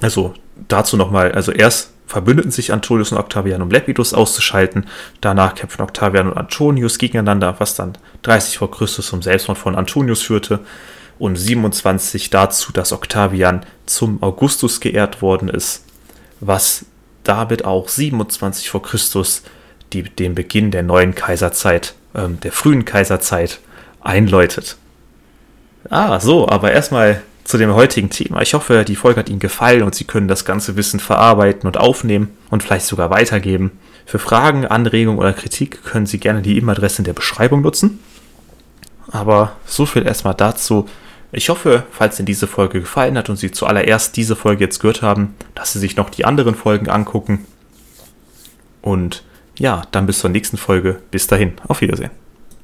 also 0.00 0.34
dazu 0.68 0.96
nochmal, 0.96 1.32
also 1.32 1.52
erst 1.52 1.92
verbündeten 2.08 2.50
sich 2.50 2.72
Antonius 2.72 3.12
und 3.12 3.18
Octavian, 3.18 3.62
um 3.62 3.70
Lepidus 3.70 4.14
auszuschalten. 4.14 4.86
Danach 5.20 5.54
kämpften 5.54 5.84
Octavian 5.84 6.28
und 6.28 6.36
Antonius 6.36 6.98
gegeneinander, 6.98 7.54
was 7.58 7.74
dann 7.74 7.96
30 8.22 8.58
vor 8.58 8.70
Christus 8.70 9.08
zum 9.08 9.22
Selbstmord 9.22 9.58
von 9.58 9.76
Antonius 9.76 10.22
führte. 10.22 10.60
Und 11.18 11.36
27 11.36 12.30
dazu, 12.30 12.72
dass 12.72 12.92
Octavian 12.92 13.66
zum 13.86 14.22
Augustus 14.22 14.80
geehrt 14.80 15.20
worden 15.20 15.48
ist, 15.48 15.84
was 16.40 16.86
damit 17.24 17.64
auch 17.64 17.88
27 17.88 18.70
vor 18.70 18.82
Christus 18.82 19.42
die, 19.92 20.04
den 20.04 20.34
Beginn 20.34 20.70
der 20.70 20.82
neuen 20.82 21.14
Kaiserzeit, 21.14 21.94
ähm, 22.14 22.40
der 22.40 22.52
frühen 22.52 22.84
Kaiserzeit 22.84 23.60
einläutet. 24.00 24.76
Ah, 25.90 26.20
so, 26.20 26.48
aber 26.48 26.72
erstmal 26.72 27.22
zu 27.48 27.56
dem 27.56 27.74
heutigen 27.74 28.10
Thema. 28.10 28.42
Ich 28.42 28.52
hoffe, 28.52 28.84
die 28.84 28.94
Folge 28.94 29.20
hat 29.20 29.30
Ihnen 29.30 29.38
gefallen 29.38 29.82
und 29.82 29.94
Sie 29.94 30.04
können 30.04 30.28
das 30.28 30.44
ganze 30.44 30.76
Wissen 30.76 31.00
verarbeiten 31.00 31.66
und 31.66 31.78
aufnehmen 31.78 32.36
und 32.50 32.62
vielleicht 32.62 32.84
sogar 32.84 33.08
weitergeben. 33.08 33.70
Für 34.04 34.18
Fragen, 34.18 34.66
Anregungen 34.66 35.18
oder 35.18 35.32
Kritik 35.32 35.82
können 35.82 36.04
Sie 36.04 36.20
gerne 36.20 36.42
die 36.42 36.58
E-Mail-Adresse 36.58 36.98
in 36.98 37.04
der 37.04 37.14
Beschreibung 37.14 37.62
nutzen. 37.62 38.00
Aber 39.10 39.56
so 39.64 39.86
viel 39.86 40.06
erstmal 40.06 40.34
dazu. 40.34 40.90
Ich 41.32 41.48
hoffe, 41.48 41.84
falls 41.90 42.18
Ihnen 42.18 42.26
diese 42.26 42.46
Folge 42.46 42.80
gefallen 42.80 43.16
hat 43.16 43.30
und 43.30 43.36
Sie 43.36 43.50
zuallererst 43.50 44.14
diese 44.18 44.36
Folge 44.36 44.64
jetzt 44.64 44.80
gehört 44.80 45.00
haben, 45.00 45.34
dass 45.54 45.72
Sie 45.72 45.78
sich 45.78 45.96
noch 45.96 46.10
die 46.10 46.26
anderen 46.26 46.54
Folgen 46.54 46.90
angucken. 46.90 47.46
Und 48.82 49.24
ja, 49.58 49.84
dann 49.90 50.04
bis 50.04 50.18
zur 50.18 50.28
nächsten 50.28 50.58
Folge. 50.58 51.00
Bis 51.10 51.26
dahin. 51.26 51.54
Auf 51.66 51.80
Wiedersehen. 51.80 52.10